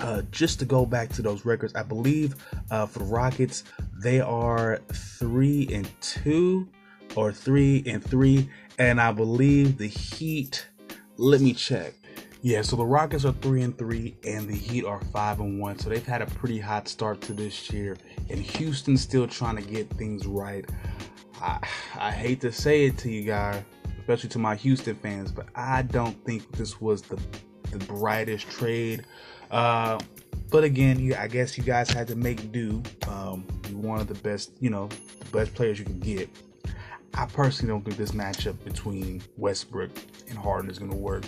uh, 0.00 0.22
just 0.30 0.58
to 0.60 0.64
go 0.64 0.86
back 0.86 1.08
to 1.10 1.22
those 1.22 1.44
records, 1.44 1.74
I 1.74 1.82
believe 1.82 2.36
uh, 2.70 2.86
for 2.86 3.00
the 3.00 3.04
Rockets, 3.04 3.64
they 4.00 4.20
are 4.20 4.80
three 4.92 5.68
and 5.72 5.90
two 6.00 6.68
or 7.16 7.32
three 7.32 7.82
and 7.86 8.02
three, 8.02 8.48
and 8.78 9.00
I 9.00 9.12
believe 9.12 9.78
the 9.78 9.86
Heat. 9.86 10.66
Let 11.16 11.40
me 11.40 11.52
check. 11.52 11.94
Yeah, 12.42 12.62
so 12.62 12.76
the 12.76 12.84
Rockets 12.86 13.24
are 13.24 13.32
three 13.32 13.62
and 13.62 13.76
three, 13.76 14.16
and 14.24 14.48
the 14.48 14.54
Heat 14.54 14.84
are 14.84 15.00
five 15.12 15.40
and 15.40 15.60
one. 15.60 15.78
So 15.78 15.90
they've 15.90 16.06
had 16.06 16.22
a 16.22 16.26
pretty 16.26 16.60
hot 16.60 16.86
start 16.88 17.20
to 17.22 17.32
this 17.32 17.70
year, 17.70 17.96
and 18.30 18.38
Houston's 18.38 19.00
still 19.00 19.26
trying 19.26 19.56
to 19.56 19.62
get 19.62 19.90
things 19.90 20.26
right. 20.26 20.64
I, 21.40 21.58
I 21.98 22.10
hate 22.12 22.40
to 22.42 22.52
say 22.52 22.86
it 22.86 22.96
to 22.98 23.10
you 23.10 23.22
guys, 23.22 23.62
especially 23.98 24.30
to 24.30 24.38
my 24.38 24.54
Houston 24.54 24.94
fans, 24.96 25.32
but 25.32 25.48
I 25.54 25.82
don't 25.82 26.24
think 26.24 26.50
this 26.52 26.80
was 26.80 27.02
the 27.02 27.20
the 27.72 27.84
brightest 27.84 28.48
trade. 28.48 29.04
Uh, 29.50 29.98
but 30.50 30.64
again, 30.64 30.98
you, 30.98 31.14
I 31.16 31.28
guess 31.28 31.58
you 31.58 31.64
guys 31.64 31.90
had 31.90 32.08
to 32.08 32.16
make 32.16 32.50
do. 32.52 32.82
Um, 33.06 33.46
you 33.68 33.76
wanted 33.76 34.08
the 34.08 34.14
best, 34.14 34.52
you 34.60 34.70
know, 34.70 34.88
the 35.18 35.26
best 35.32 35.54
players 35.54 35.78
you 35.78 35.84
can 35.84 36.00
get. 36.00 36.30
I 37.14 37.26
personally 37.26 37.72
don't 37.72 37.84
think 37.84 37.96
this 37.96 38.12
matchup 38.12 38.62
between 38.64 39.22
Westbrook 39.36 39.90
and 40.28 40.38
Harden 40.38 40.70
is 40.70 40.78
going 40.78 40.90
to 40.90 40.96
work. 40.96 41.24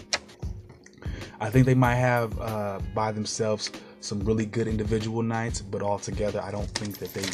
I 1.40 1.50
think 1.50 1.66
they 1.66 1.74
might 1.74 1.96
have 1.96 2.38
uh, 2.40 2.80
by 2.94 3.12
themselves 3.12 3.70
some 4.00 4.20
really 4.20 4.46
good 4.46 4.68
individual 4.68 5.22
nights, 5.22 5.60
but 5.60 5.82
altogether, 5.82 6.40
I 6.42 6.50
don't 6.50 6.68
think 6.68 6.98
that 6.98 7.12
they 7.14 7.24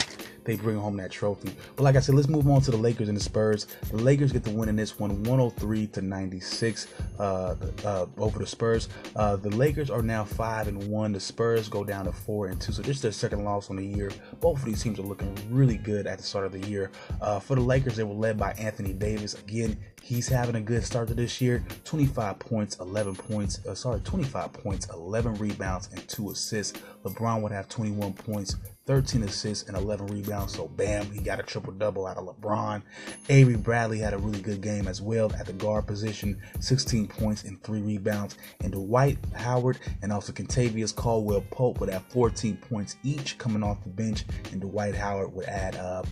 they 0.47 0.57
bring 0.57 0.79
home 0.79 0.97
that 0.97 1.11
trophy. 1.11 1.51
But 1.75 1.83
like 1.83 1.97
I 1.97 2.01
said, 2.01 2.15
let's 2.15 2.29
move 2.29 2.49
on 2.49 2.63
to 2.63 2.71
the 2.71 2.77
Lakers 2.77 3.09
and 3.09 3.17
the 3.17 3.23
Spurs. 3.23 3.67
The 3.91 3.99
Lakers 3.99 4.33
get 4.33 4.45
the 4.45 4.51
win 4.51 4.69
in 4.69 4.77
this 4.77 4.99
one, 4.99 5.23
103 5.25 5.87
to 5.89 6.01
96 6.01 6.89
uh, 7.19 7.55
uh, 7.85 8.07
over 8.17 8.39
the 8.39 8.47
Spurs. 8.47 8.89
Uh, 9.17 9.37
the 9.37 9.51
Lakers 9.51 9.91
are 9.91 10.03
now 10.03 10.25
five 10.25 10.69
and 10.69 10.89
one. 10.89 11.13
The 11.13 11.21
Spurs 11.21 11.69
go 11.69 11.85
down 11.85 12.07
to 12.07 12.13
four 12.13 12.47
and 12.47 12.61
two. 12.61 12.73
So 12.73 12.83
this 12.83 12.97
is 12.97 13.03
their 13.03 13.13
second 13.13 13.45
loss 13.45 13.71
on 13.71 13.77
the 13.77 13.85
year. 13.85 14.11
Both 14.41 14.59
of 14.61 14.65
these 14.65 14.83
teams 14.83 14.99
are 14.99 15.03
looking 15.03 15.37
really 15.51 15.77
good 15.77 16.07
at 16.07 16.19
the 16.19 16.25
start 16.25 16.47
of 16.47 16.53
the 16.53 16.67
year. 16.69 16.91
Uh, 17.21 17.41
for 17.41 17.57
the 17.57 17.61
Lakers, 17.61 17.97
they 17.97 18.05
were 18.05 18.15
led 18.15 18.39
by 18.39 18.53
Anthony 18.53 18.93
Davis. 18.93 19.35
Again, 19.35 19.77
he's 20.03 20.29
having 20.29 20.55
a 20.55 20.61
good 20.61 20.85
start 20.85 21.09
to 21.09 21.15
this 21.15 21.41
year. 21.41 21.65
25 21.85 22.39
points, 22.39 22.79
11 22.79 23.17
points. 23.17 23.61
Sorry, 23.75 24.01
25 24.01 24.53
points, 24.53 24.89
11 24.93 25.35
rebounds, 25.35 25.89
and 25.93 26.07
two 26.09 26.31
assists. 26.31 26.79
LeBron 27.05 27.43
would 27.43 27.53
have 27.53 27.69
21 27.69 28.13
points, 28.13 28.57
13 28.87 29.25
assists 29.25 29.68
and 29.68 29.77
11 29.77 30.07
rebounds. 30.07 30.55
So, 30.55 30.68
bam, 30.68 31.11
he 31.11 31.20
got 31.20 31.40
a 31.40 31.42
triple 31.42 31.72
double 31.72 32.07
out 32.07 32.16
of 32.16 32.25
LeBron. 32.27 32.83
Avery 33.29 33.57
Bradley 33.57 33.99
had 33.99 34.14
a 34.14 34.18
really 34.18 34.40
good 34.40 34.61
game 34.61 34.87
as 34.87 35.03
well 35.03 35.33
at 35.35 35.46
the 35.46 35.53
guard 35.53 35.87
position 35.87 36.40
16 36.61 37.09
points 37.09 37.44
and 37.44 37.62
3 37.62 37.83
rebounds. 37.83 38.37
And 38.61 38.72
Dwight 38.72 39.18
Howard 39.35 39.79
and 40.03 40.12
also 40.12 40.33
Kentavious 40.33 40.94
Caldwell 40.94 41.44
Pope 41.51 41.81
would 41.81 41.90
have 41.90 42.05
14 42.07 42.57
points 42.57 42.96
each 43.03 43.38
coming 43.38 43.62
off 43.62 43.83
the 43.83 43.90
bench. 43.90 44.25
And 44.53 44.61
Dwight 44.61 44.94
Howard 44.94 45.35
would 45.35 45.46
add 45.46 45.77
uh, 45.77 46.03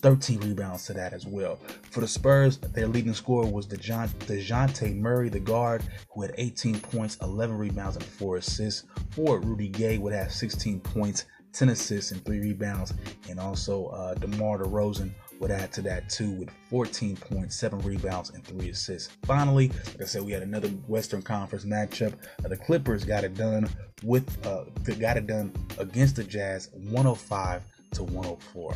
13 0.00 0.40
rebounds 0.40 0.86
to 0.86 0.94
that 0.94 1.12
as 1.12 1.26
well. 1.26 1.58
For 1.90 2.00
the 2.00 2.08
Spurs, 2.08 2.58
their 2.58 2.86
leading 2.86 3.14
scorer 3.14 3.46
was 3.46 3.66
DeJoun- 3.66 4.08
Dejounte 4.20 4.96
Murray, 4.96 5.28
the 5.28 5.40
guard, 5.40 5.82
who 6.12 6.22
had 6.22 6.34
18 6.38 6.80
points, 6.80 7.18
11 7.22 7.56
rebounds, 7.56 7.96
and 7.96 8.04
4 8.04 8.36
assists. 8.36 8.84
Forward 9.10 9.44
Rudy 9.44 9.68
Gay 9.68 9.98
would 9.98 10.12
have 10.12 10.32
16 10.32 10.80
points, 10.80 11.26
10 11.52 11.70
assists, 11.70 12.12
and 12.12 12.24
3 12.24 12.40
rebounds. 12.40 12.92
And 13.28 13.40
also, 13.40 13.86
uh, 13.86 14.14
DeMar 14.14 14.58
DeRozan 14.58 15.12
would 15.40 15.50
add 15.50 15.72
to 15.72 15.82
that 15.82 16.08
too 16.08 16.32
with 16.32 16.50
14.7 16.70 17.84
rebounds, 17.84 18.30
and 18.30 18.44
3 18.44 18.70
assists. 18.70 19.16
Finally, 19.24 19.68
like 19.68 20.02
I 20.02 20.04
said, 20.04 20.22
we 20.22 20.32
had 20.32 20.42
another 20.42 20.68
Western 20.86 21.22
Conference 21.22 21.64
matchup. 21.64 22.14
Uh, 22.44 22.48
the 22.48 22.56
Clippers 22.56 23.04
got 23.04 23.24
it 23.24 23.34
done 23.34 23.68
with, 24.02 24.46
uh, 24.46 24.64
got 24.98 25.16
it 25.16 25.26
done 25.26 25.52
against 25.78 26.16
the 26.16 26.24
Jazz 26.24 26.70
105 26.74 27.62
to 27.92 28.04
104. 28.04 28.74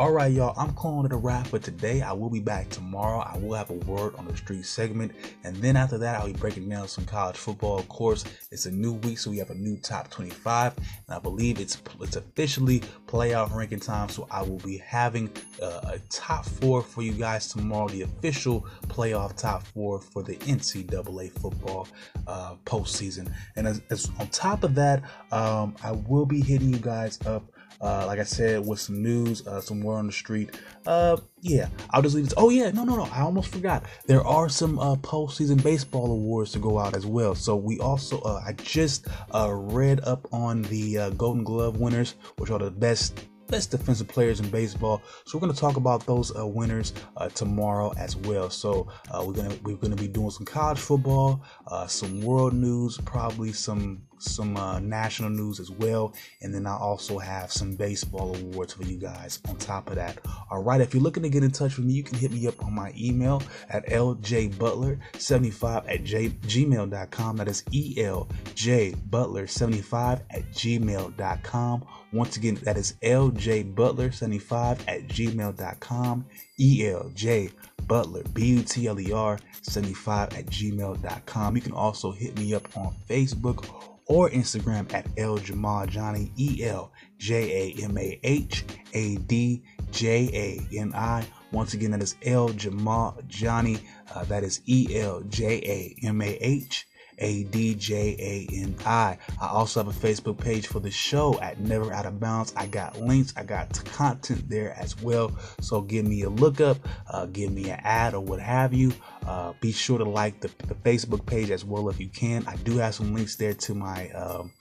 All 0.00 0.12
right, 0.12 0.32
y'all, 0.32 0.54
I'm 0.56 0.72
calling 0.72 1.04
it 1.04 1.12
a 1.12 1.16
wrap 1.18 1.48
for 1.48 1.58
today. 1.58 2.00
I 2.00 2.14
will 2.14 2.30
be 2.30 2.40
back 2.40 2.70
tomorrow. 2.70 3.18
I 3.18 3.36
will 3.36 3.52
have 3.52 3.68
a 3.68 3.74
word 3.74 4.14
on 4.16 4.26
the 4.26 4.34
street 4.34 4.64
segment. 4.64 5.12
And 5.44 5.54
then 5.56 5.76
after 5.76 5.98
that, 5.98 6.18
I'll 6.18 6.28
be 6.28 6.32
breaking 6.32 6.70
down 6.70 6.88
some 6.88 7.04
college 7.04 7.36
football. 7.36 7.78
Of 7.78 7.86
course, 7.90 8.24
it's 8.50 8.64
a 8.64 8.70
new 8.70 8.94
week, 8.94 9.18
so 9.18 9.30
we 9.30 9.36
have 9.36 9.50
a 9.50 9.54
new 9.54 9.76
top 9.76 10.08
25. 10.08 10.78
And 10.78 10.86
I 11.10 11.18
believe 11.18 11.60
it's 11.60 11.82
it's 12.00 12.16
officially 12.16 12.80
playoff 13.06 13.54
ranking 13.54 13.78
time. 13.78 14.08
So 14.08 14.26
I 14.30 14.40
will 14.40 14.56
be 14.60 14.78
having 14.78 15.30
a 15.60 15.98
top 16.08 16.46
four 16.46 16.80
for 16.80 17.02
you 17.02 17.12
guys 17.12 17.48
tomorrow, 17.48 17.88
the 17.88 18.00
official 18.00 18.66
playoff 18.86 19.36
top 19.36 19.66
four 19.66 20.00
for 20.00 20.22
the 20.22 20.36
NCAA 20.36 21.30
football 21.30 21.86
uh, 22.26 22.54
postseason. 22.64 23.30
And 23.56 23.68
as, 23.68 23.82
as 23.90 24.10
on 24.18 24.28
top 24.28 24.64
of 24.64 24.74
that, 24.76 25.02
um, 25.30 25.76
I 25.84 25.92
will 25.92 26.24
be 26.24 26.40
hitting 26.40 26.72
you 26.72 26.78
guys 26.78 27.18
up 27.26 27.44
uh, 27.80 28.04
like 28.06 28.18
I 28.18 28.24
said, 28.24 28.66
with 28.66 28.80
some 28.80 29.02
news, 29.02 29.46
uh, 29.46 29.60
some 29.60 29.80
word 29.80 29.98
on 29.98 30.06
the 30.06 30.12
street. 30.12 30.58
Uh, 30.86 31.16
yeah, 31.40 31.68
I'll 31.90 32.02
just 32.02 32.14
leave 32.14 32.26
it. 32.26 32.34
Oh 32.36 32.50
yeah, 32.50 32.70
no, 32.70 32.84
no, 32.84 32.96
no. 32.96 33.08
I 33.12 33.20
almost 33.20 33.52
forgot. 33.52 33.84
There 34.06 34.26
are 34.26 34.48
some 34.48 34.78
uh, 34.78 34.96
postseason 34.96 35.62
baseball 35.62 36.10
awards 36.10 36.52
to 36.52 36.58
go 36.58 36.78
out 36.78 36.94
as 36.94 37.06
well. 37.06 37.34
So 37.34 37.56
we 37.56 37.78
also, 37.78 38.20
uh, 38.20 38.42
I 38.46 38.52
just 38.52 39.08
uh, 39.34 39.50
read 39.52 40.00
up 40.04 40.28
on 40.32 40.62
the 40.62 40.98
uh, 40.98 41.10
Golden 41.10 41.44
Glove 41.44 41.78
winners, 41.78 42.16
which 42.36 42.50
are 42.50 42.58
the 42.58 42.70
best 42.70 43.26
best 43.50 43.72
defensive 43.72 44.06
players 44.08 44.40
in 44.40 44.48
baseball. 44.48 45.02
So 45.26 45.36
we're 45.36 45.42
going 45.42 45.52
to 45.52 45.60
talk 45.60 45.76
about 45.76 46.06
those 46.06 46.34
uh, 46.36 46.46
winners 46.46 46.92
uh, 47.16 47.28
tomorrow 47.30 47.92
as 47.98 48.16
well. 48.16 48.48
So 48.48 48.88
uh, 49.10 49.24
we're 49.26 49.34
gonna 49.34 49.54
we're 49.64 49.76
gonna 49.76 49.96
be 49.96 50.08
doing 50.08 50.30
some 50.30 50.46
college 50.46 50.78
football, 50.78 51.42
uh, 51.66 51.86
some 51.86 52.20
world 52.20 52.54
news, 52.54 52.98
probably 52.98 53.52
some 53.52 54.02
some 54.22 54.56
uh, 54.56 54.78
national 54.78 55.28
news 55.30 55.58
as 55.60 55.70
well, 55.70 56.14
and 56.42 56.54
then 56.54 56.66
I 56.66 56.76
also 56.76 57.18
have 57.18 57.50
some 57.52 57.74
baseball 57.74 58.36
awards 58.36 58.74
for 58.74 58.84
you 58.84 58.98
guys 58.98 59.40
on 59.48 59.56
top 59.56 59.88
of 59.88 59.96
that. 59.96 60.18
All 60.50 60.62
right, 60.62 60.80
if 60.80 60.94
you're 60.94 61.02
looking 61.02 61.22
to 61.22 61.28
get 61.28 61.44
in 61.44 61.50
touch 61.50 61.76
with 61.76 61.84
me, 61.86 61.92
you 61.94 62.02
can 62.02 62.18
hit 62.18 62.32
me 62.32 62.46
up 62.46 62.62
on 62.64 62.74
my 62.74 62.92
email 62.96 63.42
at 63.68 63.86
ljbutler75 63.86 65.84
at 65.88 66.04
j- 66.04 66.28
gmail.com. 66.30 67.36
That 67.36 67.48
is 67.48 67.62
eljbutler75 67.64 70.20
at 70.30 70.50
gmail.com. 70.52 71.84
Once 72.12 72.36
again, 72.36 72.56
that 72.62 72.76
is 72.76 72.94
ljbutler75 73.02 74.80
at 74.88 75.06
gmail.com. 75.08 76.26
ELJ 76.60 77.52
Butler, 77.86 78.22
B 78.34 78.44
U 78.46 78.62
T 78.62 78.86
L 78.86 79.00
E 79.00 79.12
R 79.12 79.38
75 79.62 80.34
at 80.34 80.46
gmail.com. 80.46 81.56
You 81.56 81.62
can 81.62 81.72
also 81.72 82.12
hit 82.12 82.38
me 82.38 82.54
up 82.54 82.76
on 82.76 82.94
Facebook 83.08 83.66
or 84.10 84.28
Instagram 84.30 84.92
at 84.92 85.06
El 85.16 85.38
Jamal 85.38 85.86
Johnny, 85.86 86.32
E 86.36 86.64
L 86.64 86.92
J 87.18 87.72
A 87.78 87.84
M 87.84 87.96
A 87.96 88.18
H 88.24 88.64
A 88.92 89.16
D 89.16 89.62
J 89.92 90.28
A 90.34 90.76
N 90.76 90.92
I. 90.94 91.24
Once 91.52 91.74
again, 91.74 91.92
that 91.92 92.02
is 92.02 92.16
El 92.24 92.48
Jamal 92.48 93.16
Johnny. 93.28 93.78
Uh, 94.12 94.24
that 94.24 94.42
is 94.42 94.62
E 94.66 94.98
L 95.00 95.22
J 95.28 95.96
A 96.02 96.06
M 96.06 96.20
A 96.20 96.36
H 96.40 96.88
A 97.20 97.44
D 97.44 97.74
J 97.74 98.16
A 98.18 98.54
N 98.62 98.76
I. 98.84 99.18
I 99.40 99.48
also 99.48 99.82
have 99.82 99.88
a 99.88 99.98
Facebook 100.06 100.38
page 100.38 100.66
for 100.66 100.80
the 100.80 100.90
show 100.90 101.38
at 101.40 101.60
Never 101.60 101.92
Out 101.92 102.06
of 102.06 102.18
Bounds. 102.20 102.52
I 102.56 102.66
got 102.66 103.00
links, 103.00 103.32
I 103.36 103.44
got 103.44 103.84
content 103.84 104.48
there 104.48 104.74
as 104.78 105.00
well. 105.00 105.32
So 105.60 105.80
give 105.80 106.06
me 106.06 106.22
a 106.22 106.30
look 106.30 106.60
up, 106.60 106.78
uh, 107.08 107.26
give 107.26 107.52
me 107.52 107.70
an 107.70 107.80
ad 107.82 108.14
or 108.14 108.20
what 108.20 108.40
have 108.40 108.72
you. 108.72 108.92
Uh, 109.26 109.52
be 109.60 109.72
sure 109.72 109.98
to 109.98 110.04
like 110.04 110.40
the, 110.40 110.48
the, 110.66 110.74
Facebook 110.74 111.26
page 111.26 111.50
as 111.50 111.64
well 111.64 111.88
if 111.90 112.00
you 112.00 112.08
can. 112.08 112.46
I 112.46 112.56
do 112.56 112.78
have 112.78 112.94
some 112.94 113.14
links 113.14 113.36
there 113.36 113.54
to 113.54 113.74
my. 113.74 114.08
Um, 114.10 114.52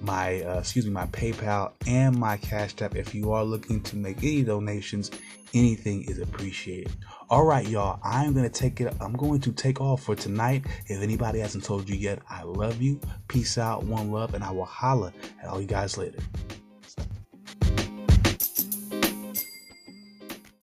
my 0.00 0.42
uh, 0.42 0.58
excuse 0.58 0.84
me 0.84 0.90
my 0.90 1.06
PayPal 1.06 1.72
and 1.86 2.18
my 2.18 2.36
Cash 2.36 2.82
App. 2.82 2.96
If 2.96 3.14
you 3.14 3.32
are 3.32 3.44
looking 3.44 3.80
to 3.84 3.96
make 3.96 4.18
any 4.18 4.42
donations, 4.42 5.10
anything 5.54 6.02
is 6.04 6.18
appreciated. 6.18 6.92
All 7.30 7.44
right, 7.44 7.66
y'all. 7.66 8.00
I'm 8.04 8.34
gonna 8.34 8.48
take 8.48 8.80
it. 8.80 8.94
I'm 9.00 9.14
going 9.14 9.40
to 9.40 9.52
take 9.52 9.80
off 9.80 10.02
for 10.02 10.14
tonight. 10.14 10.66
If 10.86 11.02
anybody 11.02 11.38
hasn't 11.38 11.64
told 11.64 11.88
you 11.88 11.96
yet, 11.96 12.20
I 12.28 12.42
love 12.42 12.82
you. 12.82 13.00
Peace 13.28 13.56
out, 13.58 13.84
one 13.84 14.10
love, 14.10 14.34
and 14.34 14.44
I 14.44 14.50
will 14.50 14.64
holla 14.64 15.12
at 15.42 15.48
all 15.48 15.60
you 15.60 15.66
guys 15.66 15.96
later. 15.96 16.18